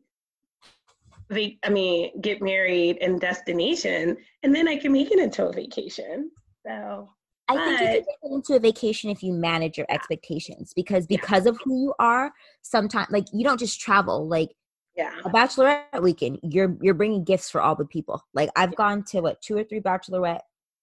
I 1.62 1.70
mean, 1.70 2.18
get 2.20 2.40
married 2.40 2.98
and 3.02 3.20
destination, 3.20 4.16
and 4.42 4.54
then 4.54 4.68
I 4.68 4.76
can 4.76 4.92
make 4.92 5.10
it 5.10 5.18
into 5.18 5.46
a 5.46 5.52
vacation. 5.52 6.30
So. 6.66 7.10
I 7.48 7.56
think 7.56 7.80
you 7.80 7.86
can 7.86 7.94
get 7.94 8.32
into 8.32 8.54
a 8.54 8.60
vacation 8.60 9.10
if 9.10 9.24
you 9.24 9.32
manage 9.32 9.76
your 9.76 9.86
expectations 9.90 10.72
because 10.74 11.08
because 11.08 11.46
yeah. 11.46 11.50
of 11.50 11.58
who 11.64 11.82
you 11.82 11.94
are. 11.98 12.32
Sometimes, 12.62 13.08
like 13.10 13.24
you 13.32 13.42
don't 13.42 13.58
just 13.58 13.80
travel. 13.80 14.28
Like 14.28 14.50
yeah 15.00 15.12
a 15.24 15.30
bachelorette 15.30 16.02
weekend 16.02 16.38
you're 16.42 16.76
you're 16.80 16.94
bringing 16.94 17.24
gifts 17.24 17.50
for 17.50 17.60
all 17.60 17.74
the 17.74 17.84
people 17.84 18.22
like 18.34 18.50
i've 18.56 18.74
gone 18.76 19.02
to 19.02 19.20
what 19.20 19.40
two 19.40 19.56
or 19.56 19.64
three 19.64 19.80
bachelorette 19.80 20.40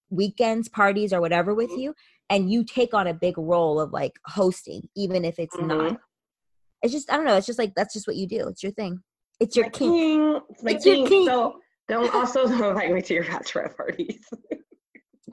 weekends 0.10 0.68
parties 0.70 1.14
or 1.14 1.22
whatever 1.22 1.54
with 1.54 1.70
mm-hmm. 1.70 1.82
you 1.82 1.96
and 2.30 2.52
you 2.52 2.64
take 2.64 2.94
on 2.94 3.08
a 3.08 3.14
big 3.14 3.38
role 3.38 3.80
of 3.80 3.94
like 3.94 4.20
hosting, 4.26 4.90
even 4.96 5.24
if 5.24 5.40
it's 5.40 5.56
Mhm. 5.56 5.68
not. 5.68 6.02
It's 6.82 6.94
just 6.94 7.12
I 7.12 7.16
don't 7.16 7.26
know. 7.26 7.36
It's 7.36 7.48
just 7.48 7.60
like 7.60 7.74
that's 7.76 7.94
just 7.94 8.08
what 8.08 8.16
you 8.16 8.28
do. 8.28 8.48
It's 8.48 8.64
your 8.64 8.72
thing. 8.74 9.02
It's 9.40 9.56
your 9.56 9.66
my 9.66 9.70
kink. 9.70 9.94
king. 9.94 10.42
It's 10.50 10.64
my 10.64 10.72
It's 10.72 10.86
your 10.86 11.08
king. 11.08 11.26
So 11.26 11.60
don't 11.88 12.14
also 12.16 12.48
don't 12.48 12.64
invite 12.64 12.92
me 12.92 13.02
to 13.02 13.14
your 13.14 13.24
bachelorette 13.24 13.76
parties. 13.76 14.20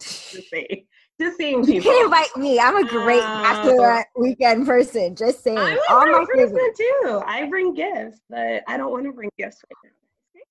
just 1.21 1.37
saying. 1.39 1.59
Just 1.63 1.69
saying 1.69 1.83
You 1.83 1.83
can 1.83 2.05
invite 2.05 2.37
me. 2.37 2.59
I'm 2.59 2.77
a 2.77 2.89
great 2.89 3.23
Oh. 3.23 3.43
bachelorette 3.45 4.05
weekend 4.17 4.67
person. 4.67 5.15
Just 5.15 5.43
saying. 5.43 5.59
I'm 5.59 5.79
All 5.91 6.07
my 6.07 6.25
person 6.25 6.73
too. 6.77 7.23
I 7.27 7.47
bring 7.49 7.75
gifts, 7.75 8.21
but 8.29 8.63
I 8.69 8.77
don't 8.77 8.91
want 8.91 9.05
to 9.07 9.13
bring 9.13 9.31
gifts 9.39 9.63
right 9.71 9.77
now. 9.85 9.91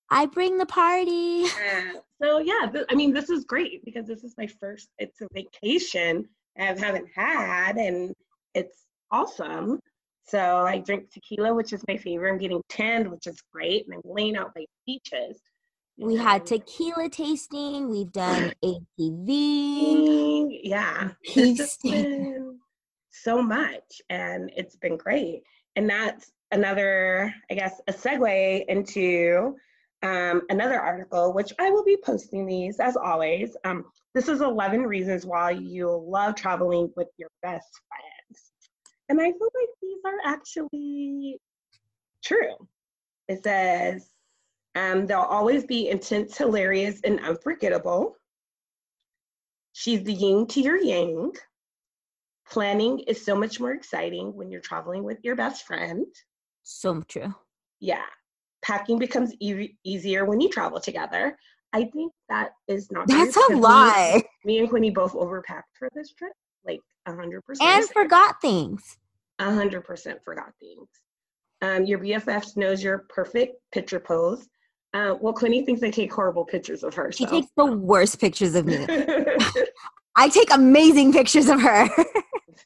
I 0.10 0.26
bring 0.28 0.58
the 0.58 0.66
party. 0.66 1.46
Uh, 1.46 2.00
so 2.22 2.38
yeah, 2.40 2.70
th- 2.72 2.86
I 2.90 2.96
mean, 2.96 3.14
this 3.14 3.30
is 3.30 3.46
great 3.46 3.84
because 3.84 4.06
this 4.06 4.24
is 4.24 4.36
my 4.38 4.48
first. 4.48 4.90
It's 5.00 5.20
a 5.22 5.28
vacation 5.34 6.28
I 6.60 6.66
haven't 6.66 7.08
had, 7.16 7.78
and 7.78 8.14
it's 8.54 8.86
awesome. 9.12 9.80
So 10.26 10.40
I 10.40 10.78
drink 10.80 11.10
tequila, 11.12 11.54
which 11.54 11.74
is 11.74 11.84
my 11.88 11.98
favorite. 11.98 12.32
I'm 12.32 12.38
getting 12.38 12.62
tanned, 12.70 13.10
which 13.10 13.28
is 13.28 13.42
great, 13.52 13.86
and 13.88 13.96
I'm 13.96 14.02
laying 14.06 14.38
out 14.38 14.54
by 14.54 14.66
beaches. 14.86 15.42
We 15.98 16.16
had 16.16 16.46
tequila 16.46 17.10
tasting. 17.10 17.90
We've 17.90 18.12
done 18.12 18.54
ATV. 18.64 20.33
Yeah. 20.64 21.12
It's 21.24 21.58
just 21.58 21.82
Tasting. 21.82 22.04
been 22.04 22.60
so 23.12 23.42
much 23.42 24.02
and 24.10 24.50
it's 24.56 24.76
been 24.76 24.98
great. 24.98 25.44
And 25.76 25.90
that's 25.90 26.32
another 26.52 27.34
i 27.50 27.56
guess 27.56 27.82
a 27.88 27.92
segue 27.92 28.66
into 28.68 29.56
um, 30.04 30.44
another 30.50 30.80
article 30.80 31.34
which 31.34 31.52
i 31.60 31.72
will 31.72 31.84
be 31.84 31.98
posting 31.98 32.46
these 32.46 32.80
as 32.80 32.96
always. 32.96 33.58
Um, 33.66 33.86
this 34.14 34.28
is 34.28 34.42
11 34.42 34.84
reasons 34.84 35.26
why 35.26 35.52
you 35.52 36.04
love 36.08 36.36
traveling 36.36 36.92
with 36.96 37.08
your 37.18 37.30
best 37.42 37.68
friends. 37.88 38.52
And 39.10 39.20
i 39.20 39.26
feel 39.26 39.50
like 39.56 39.70
these 39.82 40.00
are 40.06 40.32
actually 40.32 41.40
true. 42.24 42.56
It 43.28 43.44
says 43.44 44.08
um, 44.76 45.06
they'll 45.08 45.20
always 45.20 45.66
be 45.66 45.90
intense 45.90 46.38
hilarious 46.38 47.00
and 47.04 47.20
unforgettable 47.22 48.16
She's 49.74 50.04
the 50.04 50.14
yin 50.14 50.48
to 50.48 50.62
your 50.62 50.78
yang. 50.78 51.34
Planning 52.50 53.00
is 53.08 53.26
so 53.26 53.36
much 53.36 53.60
more 53.60 53.72
exciting 53.72 54.36
when 54.36 54.52
you're 54.52 54.62
traveling 54.62 55.04
with 55.04 55.18
your 55.24 55.36
best 55.36 55.66
friend. 55.66 56.06
So 56.62 57.02
true. 57.02 57.34
Yeah. 57.80 58.04
Packing 58.64 59.00
becomes 59.00 59.34
e- 59.40 59.76
easier 59.84 60.26
when 60.26 60.40
you 60.40 60.50
travel 60.50 60.80
together. 60.80 61.38
I 61.74 61.86
think 61.86 62.14
that 62.30 62.52
is 62.68 62.92
not 62.92 63.10
true 63.10 63.18
That's 63.18 63.36
a 63.36 63.40
because 63.40 63.56
me- 63.56 63.62
lie. 63.62 64.24
Me, 64.46 64.60
and 64.60 64.70
Quinny 64.70 64.92
both 64.92 65.14
overpacked 65.14 65.74
for 65.78 65.90
this 65.96 66.14
trip, 66.14 66.34
like 66.66 66.80
a 67.08 67.16
hundred 67.16 67.44
percent. 67.44 67.68
And 67.70 67.90
forgot 67.90 68.40
things. 68.42 68.98
hundred 69.42 69.82
percent 69.82 70.24
forgot 70.24 70.52
things. 70.60 70.88
Um, 71.62 71.86
your 71.86 72.00
BFF 72.00 72.56
knows 72.58 72.84
your 72.84 73.06
perfect 73.10 73.56
picture 73.72 74.00
pose. 74.00 74.48
Uh, 74.94 75.16
well, 75.20 75.34
Quinny 75.34 75.66
thinks 75.66 75.82
I 75.82 75.90
take 75.90 76.14
horrible 76.14 76.46
pictures 76.46 76.84
of 76.84 76.94
her. 76.94 77.12
She 77.12 77.24
so. 77.24 77.32
takes 77.32 77.48
the 77.58 77.66
worst 77.66 78.20
pictures 78.20 78.54
of 78.54 78.68
me. 78.68 78.86
I 80.16 80.30
take 80.30 80.54
amazing 80.54 81.14
pictures 81.14 81.48
of 81.50 81.62
her. 81.62 81.90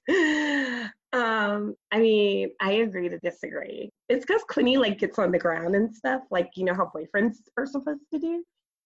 um, 1.13 1.75
I 1.91 1.99
mean, 1.99 2.51
I 2.61 2.71
agree 2.73 3.09
to 3.09 3.19
disagree. 3.19 3.89
It's 4.09 4.25
because 4.25 4.43
Quinny 4.49 4.77
like 4.77 4.99
gets 4.99 5.17
on 5.19 5.31
the 5.31 5.39
ground 5.39 5.75
and 5.75 5.93
stuff, 5.93 6.21
like 6.31 6.49
you 6.55 6.65
know 6.65 6.73
how 6.73 6.91
boyfriends 6.95 7.37
are 7.57 7.65
supposed 7.65 8.01
to 8.13 8.19
do, 8.19 8.43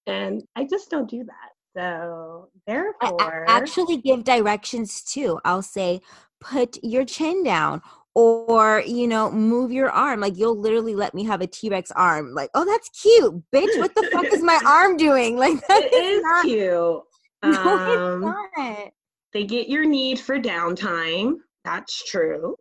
and 0.08 0.43
I 0.56 0.65
just 0.65 0.89
don't 0.89 1.10
do 1.10 1.24
that. 1.24 1.50
So 1.76 2.50
I- 2.67 2.71
I 2.71 2.74
therefore, 2.74 3.45
actually 3.47 3.97
give 3.97 4.24
directions 4.24 5.02
too. 5.04 5.39
I'll 5.45 5.62
say, 5.62 6.02
put 6.39 6.78
your 6.84 7.06
chin 7.06 7.43
down 7.43 7.82
or, 8.13 8.84
you 8.86 9.08
know, 9.08 9.32
move 9.32 9.71
your 9.71 9.89
arm. 9.89 10.19
Like 10.19 10.38
you'll 10.38 10.58
literally 10.58 10.95
let 10.95 11.13
me 11.13 11.24
have 11.24 11.41
a 11.41 11.47
T 11.47 11.69
Rex 11.69 11.91
arm. 11.91 12.34
Like, 12.34 12.50
oh, 12.54 12.65
that's 12.65 12.89
cute. 12.89 13.41
Bitch, 13.54 13.80
what 13.80 13.95
the 13.95 14.10
fuck 14.12 14.26
is 14.34 14.43
my 14.43 14.60
arm 14.67 14.97
doing? 14.97 15.38
Like, 15.38 15.56
that 15.67 15.84
it 15.84 15.93
is 15.93 16.21
not, 16.24 16.43
cute. 16.43 17.02
No, 17.43 17.51
Um, 17.77 18.23
it's 18.23 18.58
not. 18.67 18.91
they 19.34 19.43
get 19.45 19.67
your 19.69 19.86
need 19.86 20.19
for 20.19 20.39
downtime. 20.39 21.36
That's 21.63 22.04
true. 22.10 22.56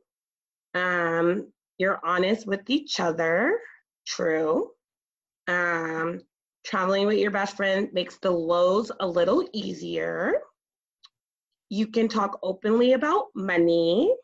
Um, 0.74 1.52
you're 1.78 2.00
honest 2.04 2.46
with 2.46 2.68
each 2.68 3.00
other. 3.00 3.58
True. 4.06 4.70
Um, 5.48 6.20
traveling 6.64 7.06
with 7.06 7.18
your 7.18 7.30
best 7.30 7.56
friend 7.56 7.88
makes 7.92 8.18
the 8.18 8.30
lows 8.30 8.90
a 9.00 9.06
little 9.06 9.46
easier. 9.52 10.34
You 11.68 11.86
can 11.86 12.08
talk 12.08 12.38
openly 12.42 12.92
about 12.94 13.26
money. 13.34 14.14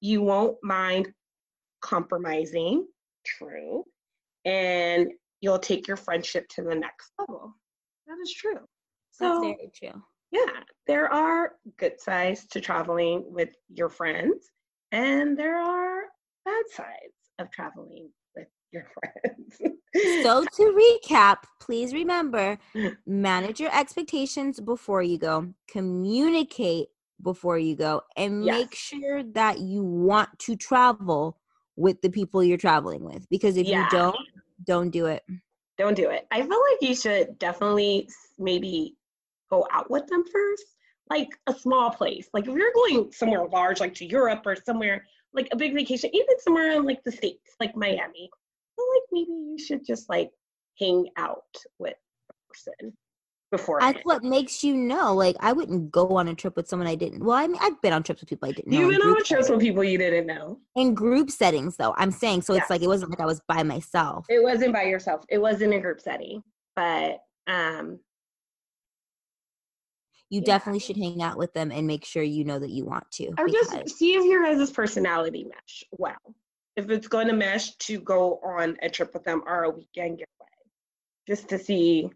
You 0.00 0.22
won't 0.22 0.56
mind 0.62 1.12
compromising. 1.82 2.86
True. 3.24 3.84
And 4.44 5.10
you'll 5.40 5.58
take 5.58 5.86
your 5.88 5.96
friendship 5.96 6.48
to 6.50 6.62
the 6.62 6.74
next 6.74 7.12
level. 7.18 7.54
That 8.06 8.16
is 8.22 8.32
true. 8.32 8.58
That's 9.20 9.36
So, 9.36 9.40
very 9.40 9.70
true. 9.74 10.02
yeah, 10.32 10.62
there 10.86 11.12
are 11.12 11.56
good 11.76 12.00
sides 12.00 12.46
to 12.46 12.60
traveling 12.60 13.24
with 13.32 13.50
your 13.68 13.88
friends, 13.88 14.50
and 14.92 15.36
there 15.38 15.56
are 15.58 16.02
bad 16.44 16.64
sides 16.72 17.14
of 17.38 17.50
traveling 17.50 18.10
with 18.36 18.48
your 18.72 18.86
friends. 18.94 19.60
So 20.22 20.44
to 20.46 20.62
recap, 21.04 21.38
please 21.60 21.92
remember 21.92 22.58
manage 23.06 23.60
your 23.60 23.76
expectations 23.76 24.60
before 24.60 25.02
you 25.02 25.18
go, 25.18 25.52
communicate 25.68 26.88
before 27.22 27.58
you 27.58 27.74
go, 27.76 28.02
and 28.16 28.44
Yes. 28.44 28.60
make 28.60 28.74
sure 28.74 29.22
that 29.34 29.58
you 29.60 29.82
want 29.82 30.38
to 30.40 30.56
travel 30.56 31.38
with 31.76 32.00
the 32.02 32.08
people 32.08 32.42
you're 32.42 32.56
traveling 32.56 33.02
with. 33.04 33.28
Because 33.28 33.56
if 33.56 33.66
Yeah. 33.66 33.82
you 33.82 33.88
don't, 33.90 34.16
don't 34.64 34.90
do 34.90 35.06
it. 35.06 35.22
don't 35.76 35.94
do 35.96 36.08
it. 36.10 36.26
I 36.30 36.40
feel 36.42 36.60
like 36.70 36.80
you 36.88 36.94
should 36.94 37.38
definitely 37.38 38.08
maybe 38.38 38.96
go 39.50 39.66
out 39.72 39.90
with 39.90 40.06
them 40.06 40.24
first, 40.32 40.64
like 41.08 41.28
a 41.46 41.54
small 41.54 41.90
place. 41.90 42.28
Like 42.32 42.46
if 42.46 42.54
you're 42.54 42.72
going 42.72 43.12
somewhere 43.12 43.46
large, 43.46 43.80
like 43.80 43.94
to 43.94 44.06
Europe 44.06 44.42
or 44.46 44.56
somewhere 44.56 45.04
like 45.32 45.48
a 45.52 45.56
big 45.56 45.74
vacation, 45.74 46.10
even 46.12 46.40
somewhere 46.40 46.72
in 46.72 46.84
like 46.84 47.02
the 47.04 47.12
states, 47.12 47.54
like 47.60 47.76
Miami. 47.76 48.30
I 48.32 48.76
feel 48.76 48.86
like 48.94 49.02
maybe 49.12 49.32
you 49.32 49.58
should 49.58 49.84
just 49.84 50.08
like 50.08 50.30
hang 50.78 51.08
out 51.16 51.54
with 51.78 51.94
person 52.48 52.92
before. 53.50 53.80
That's 53.80 54.00
what 54.04 54.22
makes 54.22 54.62
you 54.62 54.76
know. 54.76 55.14
Like 55.14 55.36
I 55.40 55.52
wouldn't 55.52 55.90
go 55.90 56.16
on 56.16 56.28
a 56.28 56.34
trip 56.34 56.56
with 56.56 56.68
someone 56.68 56.88
I 56.88 56.94
didn't. 56.94 57.24
Well, 57.24 57.36
I 57.36 57.46
mean, 57.46 57.58
I've 57.60 57.80
been 57.82 57.92
on 57.92 58.02
trips 58.02 58.20
with 58.20 58.28
people 58.28 58.48
I 58.48 58.52
didn't 58.52 58.72
know. 58.72 58.80
You've 58.80 58.90
been 58.90 59.02
on 59.02 59.14
trips 59.16 59.28
settings. 59.28 59.50
with 59.50 59.60
people 59.60 59.84
you 59.84 59.98
didn't 59.98 60.26
know. 60.26 60.58
in 60.76 60.94
group 60.94 61.30
settings, 61.30 61.76
though. 61.76 61.94
I'm 61.96 62.10
saying 62.10 62.42
so. 62.42 62.54
It's 62.54 62.70
like 62.70 62.82
it 62.82 62.88
wasn't 62.88 63.10
like 63.10 63.20
I 63.20 63.26
was 63.26 63.40
by 63.48 63.62
myself. 63.62 64.26
It 64.28 64.42
wasn't 64.42 64.72
by 64.72 64.84
yourself. 64.84 65.24
It 65.28 65.38
was 65.38 65.60
in 65.62 65.72
a 65.72 65.80
group 65.80 66.00
setting, 66.00 66.42
but 66.76 67.18
um, 67.46 67.98
You 70.30 70.40
Yeah. 70.40 70.46
definitely 70.46 70.78
should 70.78 70.96
hang 70.96 71.22
out 71.22 71.36
with 71.36 71.52
them 71.52 71.70
and 71.72 71.86
make 71.86 72.04
sure 72.04 72.22
you 72.22 72.44
know 72.44 72.58
that 72.58 72.70
you 72.70 72.84
want 72.84 73.10
to. 73.12 73.28
or 73.38 73.46
because- 73.46 73.68
just 73.70 73.98
see 73.98 74.14
if 74.14 74.24
your 74.24 74.42
guys' 74.44 74.70
personality 74.70 75.44
mesh 75.44 75.84
well. 75.90 76.34
If 76.76 76.88
it's 76.88 77.08
going 77.08 77.26
to 77.26 77.32
mesh 77.34 77.76
to 77.76 78.00
go 78.00 78.38
on 78.38 78.78
a 78.80 78.88
trip 78.88 79.12
with 79.12 79.24
them 79.24 79.42
or 79.44 79.64
a 79.64 79.70
weekend 79.70 80.18
getaway, 80.18 80.48
just 81.26 81.48
to 81.48 81.58
see 81.58 82.10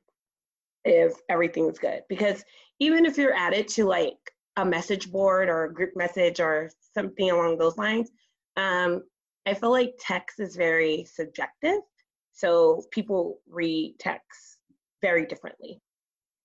if 0.85 1.13
everything's 1.29 1.79
good. 1.79 2.05
Because 2.09 2.45
even 2.79 3.05
if 3.05 3.19
you're 3.19 3.35
added 3.35 3.69
to 3.69 3.85
like 3.85 4.17
a 4.57 4.65
message 4.65 5.11
board 5.11 5.49
or 5.49 5.65
a 5.65 5.73
group 5.75 5.97
message 5.97 6.39
or 6.41 6.71
something 6.95 7.31
along 7.31 7.59
those 7.59 7.77
lines, 7.77 8.11
um, 8.57 9.03
I 9.45 9.55
feel 9.55 9.71
like 9.71 9.97
text 9.99 10.39
is 10.39 10.55
very 10.57 11.05
subjective. 11.05 11.81
So 12.33 12.85
people 12.91 13.41
read 13.49 13.97
text 13.99 14.59
very 15.03 15.27
differently. 15.27 15.81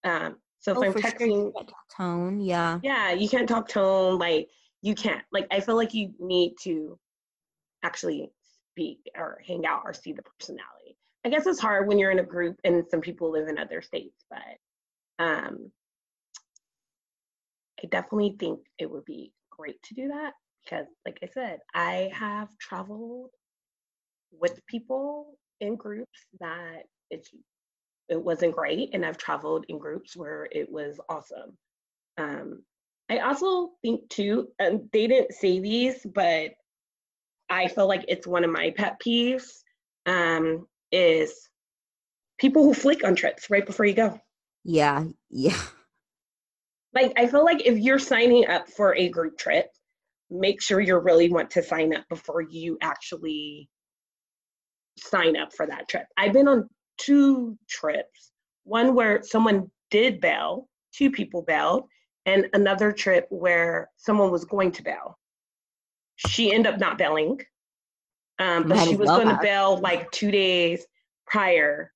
Um, 0.03 0.37
so 0.59 0.71
if 0.73 0.77
Oh, 0.77 0.83
I'm 0.83 0.93
sure, 0.95 1.11
texting, 1.11 1.51
talk 1.53 1.87
tone, 1.97 2.41
yeah. 2.41 2.79
yeah, 2.81 3.11
you 3.11 3.29
can't 3.29 3.47
talk 3.49 3.67
tone 3.67 4.17
like 4.19 4.49
you 4.81 4.95
can't. 4.95 5.23
Like 5.31 5.47
I 5.51 5.59
feel 5.59 5.75
like 5.75 5.93
you 5.93 6.13
need 6.19 6.55
to 6.63 6.97
actually 7.83 8.31
speak 8.71 8.99
or 9.15 9.41
hang 9.45 9.65
out 9.65 9.81
or 9.85 9.93
see 9.93 10.13
the 10.13 10.23
personality. 10.23 10.97
I 11.25 11.29
guess 11.29 11.47
it's 11.47 11.59
hard 11.59 11.87
when 11.87 11.99
you're 11.99 12.11
in 12.11 12.19
a 12.19 12.23
group 12.23 12.59
and 12.63 12.85
some 12.89 13.01
people 13.01 13.31
live 13.31 13.47
in 13.47 13.57
other 13.57 13.81
states, 13.81 14.25
but 14.29 15.23
um 15.25 15.71
I 17.83 17.87
definitely 17.87 18.35
think 18.39 18.59
it 18.77 18.89
would 18.89 19.05
be 19.05 19.33
great 19.51 19.81
to 19.83 19.93
do 19.93 20.07
that 20.09 20.33
because 20.63 20.87
like 21.05 21.19
I 21.23 21.27
said, 21.27 21.59
I 21.73 22.09
have 22.13 22.49
traveled 22.59 23.31
with 24.31 24.65
people 24.67 25.37
in 25.59 25.75
groups 25.75 26.19
that 26.39 26.83
it's 27.09 27.29
it 28.09 28.21
wasn't 28.21 28.55
great 28.55 28.89
and 28.93 29.05
I've 29.05 29.17
traveled 29.17 29.65
in 29.69 29.77
groups 29.77 30.15
where 30.15 30.47
it 30.51 30.71
was 30.71 30.99
awesome. 31.09 31.57
Um, 32.17 32.63
I 33.09 33.19
also 33.19 33.71
think 33.81 34.07
too, 34.09 34.49
and 34.59 34.89
they 34.93 35.07
didn't 35.07 35.33
say 35.33 35.59
these, 35.59 36.05
but 36.05 36.51
I 37.49 37.67
feel 37.67 37.87
like 37.87 38.05
it's 38.07 38.27
one 38.27 38.43
of 38.43 38.51
my 38.51 38.71
pet 38.71 38.99
peeves. 39.05 39.63
Um, 40.05 40.65
is 40.91 41.49
people 42.39 42.63
who 42.63 42.73
flick 42.73 43.03
on 43.03 43.15
trips 43.15 43.49
right 43.49 43.65
before 43.65 43.85
you 43.85 43.93
go. 43.93 44.19
Yeah, 44.63 45.05
yeah. 45.29 45.59
like 46.93 47.13
I 47.17 47.27
feel 47.27 47.45
like 47.45 47.65
if 47.65 47.77
you're 47.77 47.99
signing 47.99 48.47
up 48.47 48.69
for 48.69 48.95
a 48.95 49.09
group 49.09 49.37
trip, 49.37 49.67
make 50.29 50.61
sure 50.61 50.79
you 50.79 50.97
really 50.97 51.29
want 51.29 51.51
to 51.51 51.63
sign 51.63 51.95
up 51.95 52.05
before 52.09 52.41
you 52.41 52.77
actually 52.81 53.69
sign 54.97 55.37
up 55.37 55.53
for 55.53 55.65
that 55.65 55.87
trip. 55.87 56.05
I've 56.17 56.33
been 56.33 56.47
on 56.47 56.69
two 56.99 57.57
trips. 57.67 58.31
One 58.65 58.93
where 58.93 59.23
someone 59.23 59.71
did 59.89 60.21
bail, 60.21 60.67
two 60.93 61.09
people 61.09 61.41
bailed, 61.41 61.85
and 62.25 62.47
another 62.53 62.91
trip 62.91 63.25
where 63.29 63.89
someone 63.97 64.31
was 64.31 64.45
going 64.45 64.71
to 64.73 64.83
bail. 64.83 65.17
She 66.17 66.53
ended 66.53 66.73
up 66.73 66.79
not 66.79 66.97
bailing, 66.97 67.39
um, 68.37 68.67
but 68.67 68.87
she 68.87 68.95
was 68.95 69.09
going 69.09 69.29
to 69.29 69.39
bail 69.41 69.77
like 69.79 70.11
two 70.11 70.29
days 70.29 70.85
prior 71.25 71.91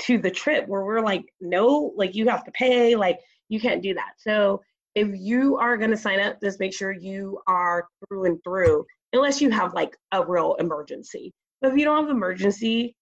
to 0.00 0.18
the 0.18 0.30
trip 0.30 0.68
where 0.68 0.84
we're 0.84 1.00
like, 1.00 1.24
no, 1.40 1.92
like 1.96 2.14
you 2.14 2.28
have 2.28 2.44
to 2.44 2.52
pay, 2.52 2.94
like 2.94 3.18
you 3.48 3.58
can't 3.58 3.82
do 3.82 3.94
that. 3.94 4.12
So 4.18 4.60
if 4.94 5.08
you 5.14 5.56
are 5.56 5.76
going 5.76 5.90
to 5.90 5.96
sign 5.96 6.20
up, 6.20 6.40
just 6.42 6.60
make 6.60 6.74
sure 6.74 6.92
you 6.92 7.40
are 7.46 7.86
through 8.06 8.24
and 8.24 8.38
through, 8.44 8.84
unless 9.12 9.40
you 9.40 9.50
have 9.50 9.74
like 9.74 9.96
a 10.12 10.24
real 10.24 10.54
emergency. 10.58 11.32
But 11.60 11.72
if 11.72 11.78
you 11.78 11.84
don't 11.84 12.04
have 12.04 12.10
emergency 12.10 12.94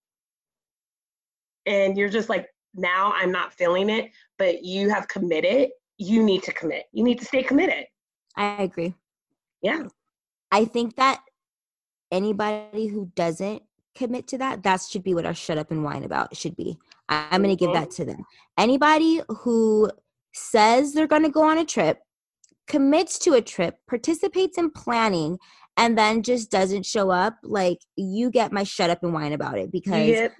and 1.66 1.96
you're 1.96 2.08
just 2.08 2.28
like, 2.28 2.48
now 2.74 3.12
I'm 3.14 3.32
not 3.32 3.52
feeling 3.52 3.90
it, 3.90 4.10
but 4.38 4.64
you 4.64 4.88
have 4.90 5.08
committed, 5.08 5.70
you 5.98 6.22
need 6.22 6.42
to 6.44 6.52
commit. 6.52 6.84
You 6.92 7.04
need 7.04 7.18
to 7.18 7.24
stay 7.24 7.42
committed. 7.42 7.84
I 8.36 8.62
agree. 8.62 8.94
Yeah. 9.60 9.84
I 10.50 10.64
think 10.64 10.96
that 10.96 11.20
anybody 12.10 12.86
who 12.86 13.10
doesn't 13.14 13.62
commit 13.94 14.26
to 14.28 14.38
that, 14.38 14.62
that 14.62 14.80
should 14.80 15.04
be 15.04 15.14
what 15.14 15.26
our 15.26 15.34
shut 15.34 15.58
up 15.58 15.70
and 15.70 15.84
whine 15.84 16.04
about 16.04 16.36
should 16.36 16.56
be. 16.56 16.78
I'm 17.08 17.42
going 17.42 17.56
to 17.56 17.62
give 17.62 17.74
that 17.74 17.88
mm-hmm. 17.88 18.02
to 18.02 18.04
them. 18.04 18.24
Anybody 18.58 19.20
who 19.28 19.90
says 20.32 20.92
they're 20.92 21.06
going 21.06 21.24
to 21.24 21.30
go 21.30 21.42
on 21.42 21.58
a 21.58 21.64
trip, 21.64 21.98
commits 22.68 23.18
to 23.20 23.34
a 23.34 23.42
trip, 23.42 23.76
participates 23.88 24.56
in 24.56 24.70
planning, 24.70 25.38
and 25.76 25.96
then 25.96 26.22
just 26.22 26.50
doesn't 26.50 26.86
show 26.86 27.10
up, 27.10 27.36
like 27.42 27.78
you 27.96 28.30
get 28.30 28.52
my 28.52 28.64
shut 28.64 28.90
up 28.90 29.02
and 29.02 29.12
whine 29.12 29.32
about 29.32 29.58
it 29.58 29.70
because. 29.70 30.06
Get, 30.06 30.32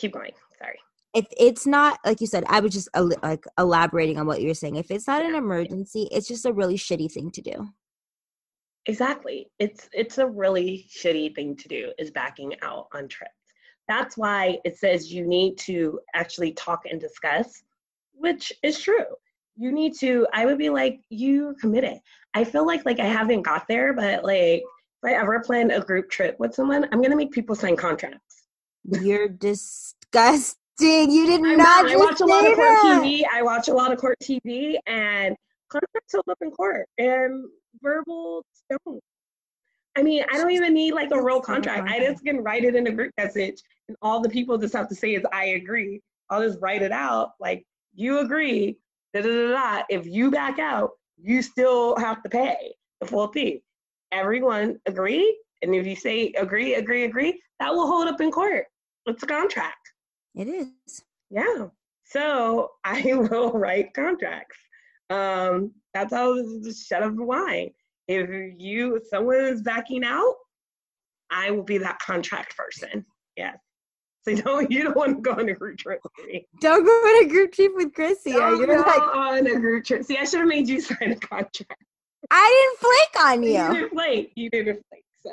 keep 0.00 0.12
going. 0.12 0.32
Sorry. 0.58 0.78
If 1.14 1.26
it's 1.38 1.66
not 1.66 1.98
like 2.04 2.20
you 2.20 2.26
said, 2.26 2.44
I 2.48 2.60
was 2.60 2.72
just 2.72 2.88
like 3.22 3.44
elaborating 3.58 4.18
on 4.18 4.26
what 4.26 4.40
you 4.40 4.48
were 4.48 4.54
saying. 4.54 4.76
If 4.76 4.90
it's 4.90 5.06
not 5.06 5.24
an 5.24 5.34
emergency, 5.34 6.08
it's 6.12 6.28
just 6.28 6.46
a 6.46 6.52
really 6.52 6.76
shitty 6.76 7.10
thing 7.10 7.30
to 7.32 7.42
do. 7.42 7.68
Exactly. 8.86 9.50
It's 9.58 9.88
it's 9.92 10.18
a 10.18 10.26
really 10.26 10.86
shitty 10.88 11.34
thing 11.34 11.56
to 11.56 11.68
do 11.68 11.92
is 11.98 12.10
backing 12.10 12.54
out 12.62 12.86
on 12.94 13.08
trips. 13.08 13.34
That's 13.88 14.16
why 14.16 14.58
it 14.64 14.78
says 14.78 15.12
you 15.12 15.26
need 15.26 15.58
to 15.58 16.00
actually 16.14 16.52
talk 16.52 16.82
and 16.88 17.00
discuss, 17.00 17.64
which 18.12 18.52
is 18.62 18.80
true. 18.80 19.04
You 19.56 19.72
need 19.72 19.94
to 19.98 20.26
I 20.32 20.46
would 20.46 20.58
be 20.58 20.70
like 20.70 21.00
you 21.10 21.56
committed. 21.60 21.98
I 22.34 22.44
feel 22.44 22.66
like 22.66 22.86
like 22.86 23.00
I 23.00 23.06
haven't 23.06 23.42
got 23.42 23.66
there, 23.68 23.92
but 23.92 24.24
like 24.24 24.62
if 24.62 25.04
I 25.04 25.14
ever 25.14 25.40
plan 25.40 25.72
a 25.72 25.80
group 25.80 26.08
trip 26.08 26.36
with 26.38 26.54
someone, 26.54 26.86
I'm 26.92 27.02
gonna 27.02 27.16
make 27.16 27.32
people 27.32 27.56
sign 27.56 27.76
contracts. 27.76 28.44
You're 28.90 29.28
disgusting. 29.28 30.56
You 30.80 31.26
did 31.26 31.44
I'm 31.44 31.58
not. 31.58 31.90
I 31.90 31.96
watch 31.96 32.20
a 32.20 32.24
lot 32.24 32.46
of 32.46 32.54
court 32.54 32.78
TV. 32.78 33.24
I 33.32 33.42
watch 33.42 33.68
a 33.68 33.74
lot 33.74 33.92
of 33.92 33.98
court 33.98 34.18
TV, 34.22 34.76
and 34.86 35.36
contracts 35.68 36.12
hold 36.12 36.24
up 36.30 36.38
in 36.40 36.50
court. 36.50 36.86
And 36.98 37.44
verbal 37.82 38.44
don't. 38.70 39.00
I 39.96 40.02
mean, 40.02 40.24
I 40.32 40.38
don't 40.38 40.52
even 40.52 40.72
need 40.72 40.94
like 40.94 41.10
a 41.12 41.22
real 41.22 41.40
contract. 41.40 41.88
I 41.88 42.00
just 42.00 42.24
can 42.24 42.38
write 42.42 42.64
it 42.64 42.74
in 42.74 42.86
a 42.86 42.92
group 42.92 43.12
message, 43.18 43.60
and 43.88 43.96
all 44.02 44.20
the 44.20 44.28
people 44.28 44.56
just 44.56 44.74
have 44.74 44.88
to 44.88 44.94
say 44.94 45.14
is 45.14 45.24
"I 45.32 45.46
agree." 45.46 46.00
I'll 46.30 46.42
just 46.42 46.58
write 46.60 46.82
it 46.82 46.92
out 46.92 47.32
like 47.40 47.64
you 47.94 48.20
agree. 48.20 48.78
Da, 49.12 49.22
da, 49.22 49.28
da, 49.28 49.52
da. 49.52 49.82
If 49.90 50.06
you 50.06 50.30
back 50.30 50.58
out, 50.58 50.92
you 51.20 51.42
still 51.42 51.96
have 51.98 52.22
to 52.22 52.28
pay 52.30 52.72
the 53.00 53.06
full 53.06 53.28
fee. 53.28 53.62
Everyone 54.12 54.78
agree, 54.86 55.38
and 55.62 55.74
if 55.74 55.86
you 55.86 55.96
say 55.96 56.32
agree, 56.38 56.74
agree, 56.74 57.04
agree, 57.04 57.40
that 57.58 57.72
will 57.72 57.86
hold 57.86 58.08
up 58.08 58.20
in 58.20 58.30
court. 58.30 58.66
It's 59.06 59.22
a 59.22 59.26
contract. 59.26 59.92
It 60.34 60.48
is. 60.48 61.02
Yeah. 61.30 61.66
So 62.04 62.70
I 62.84 63.14
will 63.14 63.52
write 63.52 63.94
contracts. 63.94 64.58
Um, 65.08 65.72
that's 65.94 66.14
how 66.14 66.36
just 66.62 66.86
shut 66.86 67.02
up 67.02 67.14
whine. 67.14 67.70
If 68.06 68.28
you 68.58 68.96
if 68.96 69.06
someone 69.08 69.44
is 69.44 69.62
backing 69.62 70.04
out, 70.04 70.34
I 71.30 71.50
will 71.50 71.62
be 71.62 71.78
that 71.78 71.98
contract 72.00 72.56
person. 72.56 73.04
Yes. 73.36 73.58
So 74.24 74.30
you 74.36 74.42
don't 74.42 74.70
you 74.70 74.82
don't 74.84 74.96
want 74.96 75.16
to 75.16 75.22
go 75.22 75.32
on 75.32 75.48
a 75.48 75.54
group 75.54 75.78
trip 75.78 76.00
with 76.02 76.26
me. 76.26 76.46
Don't 76.60 76.84
go 76.84 76.90
on 76.90 77.24
a 77.24 77.28
group 77.28 77.52
trip 77.52 77.72
with 77.74 77.94
Chrissy. 77.94 78.32
Don't 78.32 78.58
You're 78.58 78.66
go 78.66 78.82
like, 78.82 79.00
on 79.00 79.46
a 79.46 79.58
group 79.58 79.84
trip. 79.84 80.04
See, 80.04 80.16
I 80.16 80.24
should 80.24 80.40
have 80.40 80.48
made 80.48 80.68
you 80.68 80.80
sign 80.80 81.12
a 81.12 81.16
contract. 81.16 81.84
I 82.30 82.76
didn't 82.78 82.90
flake 82.90 83.24
on 83.24 83.42
you. 83.42 83.52
You 83.52 83.74
didn't 83.74 83.90
flake. 83.90 84.32
You 84.36 84.50
didn't 84.50 84.82
flake. 84.88 85.04
So 85.24 85.32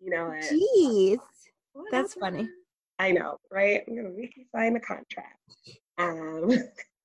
you 0.00 0.10
know 0.10 0.26
what? 0.26 0.42
Jeez. 0.44 1.18
That's 1.90 2.14
funny. 2.14 2.48
I 2.98 3.12
know, 3.12 3.38
right? 3.50 3.82
I'm 3.86 3.96
gonna 3.96 4.10
make 4.10 4.36
you 4.36 4.44
sign 4.54 4.76
a 4.76 4.80
contract. 4.80 5.38
Um 5.98 6.50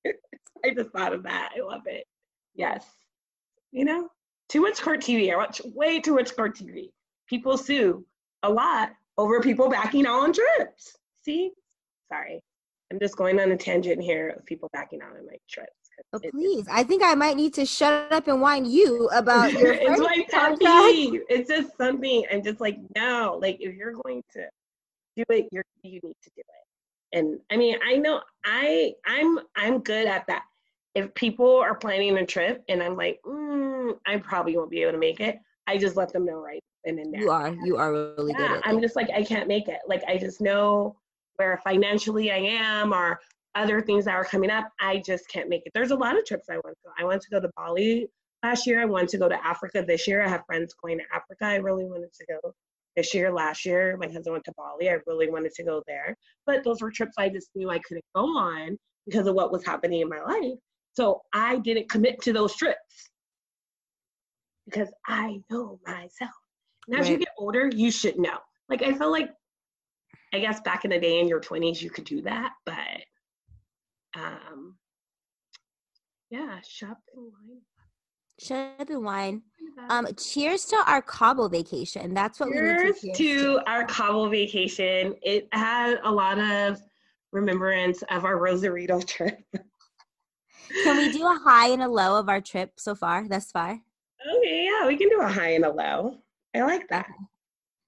I 0.64 0.72
just 0.74 0.90
thought 0.90 1.12
of 1.12 1.22
that. 1.24 1.50
I 1.56 1.60
love 1.60 1.82
it. 1.86 2.06
Yes. 2.54 2.84
You 3.72 3.84
know, 3.84 4.08
too 4.48 4.62
much 4.62 4.80
court 4.80 5.00
TV. 5.00 5.32
I 5.32 5.36
watch 5.36 5.60
way 5.74 6.00
too 6.00 6.14
much 6.14 6.34
court 6.34 6.56
TV. 6.56 6.90
People 7.28 7.58
sue 7.58 8.04
a 8.42 8.50
lot 8.50 8.90
over 9.18 9.40
people 9.40 9.68
backing 9.68 10.06
out 10.06 10.22
on 10.22 10.32
trips. 10.32 10.96
See? 11.22 11.50
Sorry. 12.08 12.42
I'm 12.92 12.98
just 12.98 13.16
going 13.16 13.40
on 13.40 13.50
a 13.50 13.56
tangent 13.56 14.02
here 14.02 14.34
of 14.38 14.44
people 14.46 14.68
backing 14.72 15.00
out 15.02 15.16
on 15.16 15.26
my 15.26 15.36
trips. 15.48 15.72
Oh, 16.12 16.20
please. 16.32 16.66
I 16.70 16.82
think 16.82 17.02
I 17.02 17.14
might 17.14 17.36
need 17.36 17.54
to 17.54 17.64
shut 17.64 18.12
up 18.12 18.28
and 18.28 18.40
whine 18.40 18.64
you 18.64 19.08
about 19.12 19.52
your 19.58 19.72
It's 19.72 20.00
my 20.00 20.56
peeve. 20.58 21.22
It's 21.28 21.48
just 21.48 21.76
something 21.76 22.24
I'm 22.30 22.42
just 22.42 22.60
like, 22.60 22.78
no, 22.96 23.38
like 23.40 23.58
if 23.60 23.74
you're 23.74 23.94
going 24.04 24.22
to 24.34 24.46
do 25.16 25.24
it, 25.30 25.48
you're 25.52 25.64
you 25.82 26.00
need 26.02 26.16
to 26.22 26.30
do 26.36 26.40
it. 26.40 27.18
And 27.18 27.38
I 27.50 27.56
mean, 27.56 27.76
I 27.86 27.96
know 27.96 28.20
I 28.44 28.94
I'm 29.06 29.38
I'm 29.56 29.80
good 29.80 30.06
at 30.06 30.26
that 30.26 30.44
if 30.94 31.12
people 31.14 31.56
are 31.56 31.74
planning 31.74 32.16
a 32.18 32.26
trip 32.26 32.64
and 32.68 32.82
I'm 32.82 32.96
like, 32.96 33.20
mm, 33.26 33.96
I 34.06 34.16
probably 34.18 34.56
won't 34.56 34.70
be 34.70 34.82
able 34.82 34.92
to 34.92 34.98
make 34.98 35.20
it, 35.20 35.38
I 35.66 35.76
just 35.76 35.96
let 35.96 36.12
them 36.12 36.24
know 36.24 36.40
right 36.40 36.62
and 36.84 36.98
then 36.98 37.12
You 37.14 37.30
are, 37.30 37.54
you 37.64 37.76
are 37.76 37.92
really 37.92 38.34
yeah, 38.38 38.48
good. 38.48 38.60
I'm 38.64 38.80
just 38.80 38.96
like, 38.96 39.10
I 39.10 39.22
can't 39.22 39.48
make 39.48 39.68
it. 39.68 39.80
Like 39.88 40.02
I 40.06 40.18
just 40.18 40.40
know 40.40 40.96
where 41.36 41.60
financially 41.64 42.30
I 42.30 42.36
am 42.36 42.92
or 42.92 43.20
other 43.54 43.80
things 43.80 44.04
that 44.04 44.14
are 44.14 44.24
coming 44.24 44.50
up. 44.50 44.68
I 44.80 45.02
just 45.04 45.28
can't 45.28 45.48
make 45.48 45.62
it. 45.66 45.72
There's 45.74 45.90
a 45.90 45.96
lot 45.96 46.18
of 46.18 46.24
trips 46.24 46.48
I 46.48 46.54
want 46.54 46.76
to 46.76 46.82
go. 46.84 46.90
I 46.98 47.04
want 47.04 47.22
to 47.22 47.30
go 47.30 47.40
to 47.40 47.50
Bali 47.56 48.08
last 48.42 48.66
year. 48.66 48.80
I 48.80 48.84
wanted 48.84 49.08
to 49.10 49.18
go 49.18 49.28
to 49.28 49.46
Africa 49.46 49.84
this 49.86 50.06
year. 50.06 50.22
I 50.22 50.28
have 50.28 50.44
friends 50.46 50.74
going 50.74 50.98
to 50.98 51.04
Africa. 51.12 51.44
I 51.44 51.56
really 51.56 51.84
wanted 51.84 52.12
to 52.12 52.26
go 52.26 52.54
this 52.96 53.14
year. 53.14 53.32
Last 53.32 53.64
year, 53.64 53.96
my 53.96 54.06
husband 54.06 54.32
went 54.32 54.44
to 54.44 54.52
Bali. 54.56 54.90
I 54.90 54.98
really 55.06 55.30
wanted 55.30 55.52
to 55.54 55.64
go 55.64 55.82
there. 55.86 56.16
But 56.46 56.64
those 56.64 56.80
were 56.80 56.90
trips 56.90 57.14
I 57.18 57.28
just 57.28 57.50
knew 57.54 57.70
I 57.70 57.78
couldn't 57.80 58.04
go 58.14 58.24
on 58.24 58.78
because 59.06 59.26
of 59.26 59.34
what 59.34 59.52
was 59.52 59.64
happening 59.64 60.00
in 60.00 60.08
my 60.08 60.20
life. 60.20 60.58
So 60.94 61.22
I 61.32 61.58
didn't 61.58 61.90
commit 61.90 62.20
to 62.22 62.32
those 62.32 62.54
trips 62.56 63.10
because 64.64 64.88
I 65.06 65.40
know 65.50 65.80
myself. 65.86 66.30
And 66.86 66.98
as 66.98 67.06
right. 67.06 67.12
you 67.12 67.18
get 67.18 67.28
older, 67.38 67.68
you 67.74 67.90
should 67.90 68.18
know. 68.18 68.38
Like 68.68 68.82
I 68.82 68.92
felt 68.94 69.12
like, 69.12 69.30
I 70.32 70.38
guess 70.40 70.60
back 70.60 70.84
in 70.84 70.90
the 70.90 70.98
day 70.98 71.20
in 71.20 71.28
your 71.28 71.40
20s, 71.40 71.80
you 71.80 71.90
could 71.90 72.04
do 72.04 72.22
that, 72.22 72.52
but 72.66 72.76
um, 74.16 74.76
yeah, 76.30 76.58
shop 76.66 76.98
and 77.14 77.24
wine. 77.24 77.60
Shut 78.38 78.74
up 78.80 78.90
and 78.90 79.04
wine. 79.04 79.42
Um, 79.88 80.06
cheers 80.16 80.64
to 80.66 80.76
our 80.86 81.02
Cabo 81.02 81.48
vacation. 81.48 82.14
That's 82.14 82.40
what 82.40 82.50
cheers 82.50 82.80
we 83.02 83.08
need 83.08 83.16
to, 83.16 83.22
cheers 83.22 83.42
to, 83.42 83.44
to 83.44 83.70
our 83.70 83.84
Cabo 83.84 84.28
vacation. 84.28 85.14
It 85.22 85.48
had 85.52 85.98
a 86.04 86.10
lot 86.10 86.38
of 86.38 86.80
remembrance 87.32 88.02
of 88.10 88.24
our 88.24 88.38
Rosarito 88.38 89.00
trip. 89.06 89.38
Can 90.82 90.96
we 90.96 91.12
do 91.12 91.24
a 91.26 91.38
high 91.44 91.68
and 91.68 91.82
a 91.82 91.88
low 91.88 92.18
of 92.18 92.28
our 92.28 92.40
trip 92.40 92.72
so 92.76 92.94
far 92.94 93.28
thus 93.28 93.50
far? 93.50 93.80
Okay, 94.36 94.64
yeah, 94.64 94.86
we 94.86 94.96
can 94.96 95.08
do 95.08 95.20
a 95.20 95.28
high 95.28 95.50
and 95.50 95.64
a 95.64 95.70
low. 95.70 96.18
I 96.54 96.62
like 96.62 96.88
that. 96.88 97.06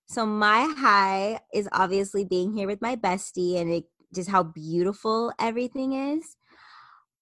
So 0.09 0.26
my 0.26 0.72
high 0.76 1.40
is 1.52 1.68
obviously 1.72 2.24
being 2.24 2.52
here 2.52 2.66
with 2.66 2.80
my 2.80 2.94
bestie 2.94 3.61
and 3.61 3.70
it, 3.70 3.85
just 4.14 4.28
how 4.28 4.42
beautiful 4.42 5.32
everything 5.38 5.92
is. 5.92 6.37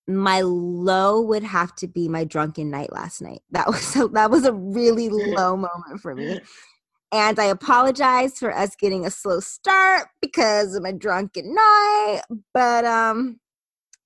My 0.06 0.42
low 0.42 1.20
would 1.22 1.44
have 1.44 1.74
to 1.76 1.88
be 1.88 2.08
my 2.08 2.24
drunken 2.24 2.70
night 2.70 2.92
last 2.92 3.22
night. 3.22 3.42
That 3.50 3.66
was 3.68 3.82
so 3.82 4.08
that 4.08 4.30
was 4.30 4.44
a 4.44 4.52
really 4.52 5.08
low 5.08 5.56
moment 5.56 6.00
for 6.00 6.14
me. 6.14 6.40
And 7.12 7.38
I 7.38 7.44
apologize 7.44 8.38
for 8.38 8.52
us 8.52 8.74
getting 8.76 9.06
a 9.06 9.10
slow 9.10 9.38
start 9.40 10.08
because 10.20 10.74
of 10.74 10.82
my 10.82 10.92
drunken 10.92 11.54
night. 11.54 12.22
But 12.52 12.84
um, 12.84 13.38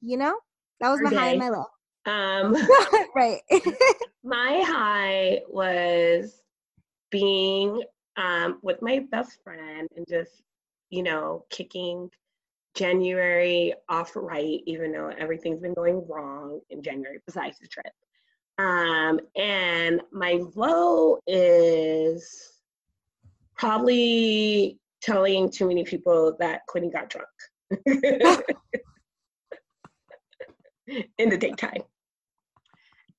you 0.00 0.16
know, 0.16 0.38
that 0.80 0.90
was 0.90 1.00
my 1.02 1.11
day. 1.11 1.16
high 1.16 1.28
and 1.30 1.38
my 1.38 1.48
low. 1.48 1.64
Um, 2.06 2.56
right. 3.14 3.40
my 4.24 4.62
high 4.64 5.40
was 5.48 6.42
being 7.11 7.82
um, 8.16 8.58
with 8.62 8.80
my 8.82 9.00
best 9.11 9.42
friend 9.42 9.88
and 9.96 10.06
just, 10.08 10.42
you 10.90 11.02
know, 11.02 11.44
kicking, 11.50 12.11
January 12.78 13.74
off 13.88 14.12
right, 14.14 14.60
even 14.64 14.92
though 14.92 15.10
everything's 15.18 15.60
been 15.60 15.74
going 15.74 16.06
wrong 16.06 16.60
in 16.70 16.80
January 16.80 17.18
besides 17.26 17.58
the 17.58 17.66
trip. 17.66 17.92
Um, 18.58 19.18
and 19.36 20.00
my 20.12 20.40
low 20.54 21.18
is 21.26 22.52
probably 23.56 24.78
telling 25.02 25.50
too 25.50 25.66
many 25.66 25.82
people 25.82 26.36
that 26.38 26.60
Quinny 26.68 26.88
got 26.88 27.10
drunk 27.10 27.26
in 31.18 31.28
the 31.28 31.36
daytime. 31.36 31.82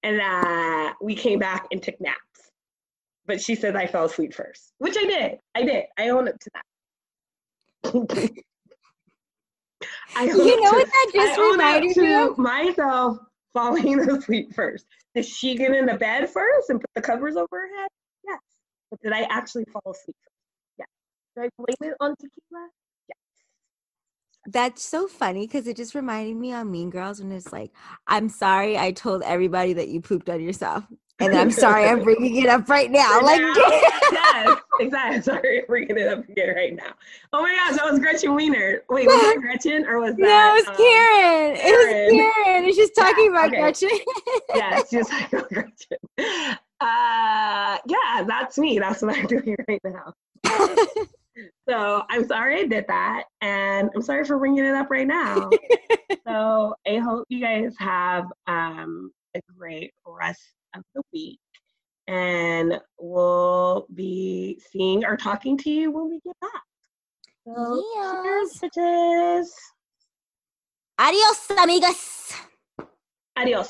And 0.04 0.22
uh, 0.22 0.94
we 1.02 1.16
came 1.16 1.40
back 1.40 1.68
and 1.72 1.84
took 1.84 2.00
naps. 2.00 2.18
But 3.26 3.42
she 3.42 3.56
said 3.56 3.76
I 3.76 3.88
fell 3.88 4.06
asleep 4.06 4.34
first, 4.34 4.72
which 4.78 4.96
I 4.98 5.04
did. 5.04 5.40
I 5.54 5.64
did. 5.64 5.84
I 5.98 6.10
own 6.10 6.30
up 6.30 6.40
to 6.40 6.50
that. 7.84 8.40
I 10.16 10.24
you 10.24 10.62
know 10.62 10.72
what 10.72 10.88
that 10.88 11.12
just 11.14 11.40
reminded 11.40 11.98
me 11.98 12.14
of? 12.14 12.38
Myself 12.38 13.18
falling 13.54 14.00
asleep 14.10 14.54
first. 14.54 14.86
Did 15.16 15.26
she 15.26 15.56
get 15.56 15.74
into 15.76 15.98
bed 15.98 16.30
first 16.30 16.70
and 16.70 16.80
put 16.80 16.90
the 16.96 17.02
covers 17.02 17.36
over 17.36 17.48
her 17.52 17.82
head? 17.82 17.90
Yes. 18.26 18.40
But 18.92 19.02
did 19.02 19.14
I 19.14 19.22
actually 19.30 19.66
fall 19.72 19.92
asleep 19.92 20.16
first? 20.24 20.36
Yes. 20.78 20.88
Did 21.36 21.46
I 21.46 21.50
blame 21.58 21.92
it 21.92 21.98
on 22.00 22.16
tequila? 22.16 22.70
Yes. 23.08 23.18
That's 24.48 24.84
so 24.84 25.08
funny 25.08 25.48
because 25.48 25.68
it 25.68 25.78
just 25.78 25.96
reminded 25.96 26.38
me 26.38 26.54
on 26.54 26.72
Mean 26.72 26.90
Girls 26.90 27.22
when 27.22 27.32
it's 27.32 27.52
like, 27.52 27.72
I'm 28.08 28.30
sorry 28.30 28.78
I 28.78 28.92
told 28.92 29.24
everybody 29.24 29.74
that 29.74 29.90
you 29.90 30.02
pooped 30.02 30.30
on 30.30 30.42
yourself. 30.42 30.86
And 31.20 31.36
I'm 31.36 31.52
sorry 31.52 31.86
I'm 31.86 32.02
bringing 32.02 32.36
it 32.38 32.48
up 32.48 32.70
right 32.70 32.90
now. 32.90 33.20
Like, 33.22 33.42
yes, 34.12 34.60
exactly. 34.80 35.22
Sorry, 35.22 35.60
I'm 35.60 35.66
bringing 35.68 35.98
it 35.98 36.08
up 36.08 36.28
again 36.30 36.56
right 36.56 36.76
now. 36.76 36.94
Oh 37.34 37.42
my 37.42 37.54
gosh, 37.56 37.78
that 37.78 37.92
was 37.92 38.00
Gretchen 38.00 38.36
Wiener. 38.36 38.84
Wait, 38.90 39.08
was 39.08 39.22
that 39.22 39.38
Gretchen 39.42 39.86
or 39.86 40.00
was 40.00 40.16
that? 40.16 40.22
No, 40.22 40.52
it 40.52 40.60
was 40.60 40.68
um, 40.68 40.76
Karen. 40.78 41.56
Karen. 41.56 41.58
It 41.58 42.14
was 42.14 42.44
Karen. 42.44 42.66
It's 42.66 42.78
just 42.78 42.96
talking 42.96 43.26
yeah, 43.26 43.32
about 43.32 43.48
okay. 43.48 43.60
Gretchen. 43.60 43.90
yeah, 44.56 44.82
just 44.90 45.12
talking 45.12 45.40
about 45.40 45.50
Gretchen. 45.50 46.58
Uh, 46.82 47.78
yeah, 47.86 48.24
that's 48.26 48.58
me. 48.58 48.80
That's 48.80 49.02
what 49.02 49.18
I'm 49.18 49.26
doing 49.26 49.58
right 49.68 49.82
now. 49.84 50.14
so 51.68 52.04
I'm 52.10 52.26
sorry 52.26 52.62
I 52.62 52.66
did 52.66 52.86
that, 52.88 53.26
and 53.42 53.90
I'm 53.94 54.02
sorry 54.02 54.24
for 54.24 54.38
bringing 54.38 54.64
it 54.64 54.74
up 54.74 54.90
right 54.90 55.08
now. 55.08 55.50
so 56.26 56.76
I 56.88 56.98
hope 56.98 57.26
you 57.28 57.42
guys 57.42 57.76
have 57.78 58.26
um, 58.48 59.12
a 59.36 59.42
great 59.58 59.92
rest 60.06 60.42
of 60.76 60.84
the 60.96 61.02
week. 61.14 61.40
And 62.08 62.80
we'll 63.00 63.86
be 63.94 64.62
seeing 64.72 65.06
or 65.06 65.16
talking 65.16 65.58
to 65.60 65.70
you 65.70 65.92
when 65.92 66.10
we 66.10 66.20
get 66.26 66.36
back. 66.42 66.64
So, 67.46 67.84
cheers, 67.94 68.60
bitches. 68.62 69.48
Adios, 70.98 71.48
amigas. 71.50 72.34
Adios. 73.38 73.70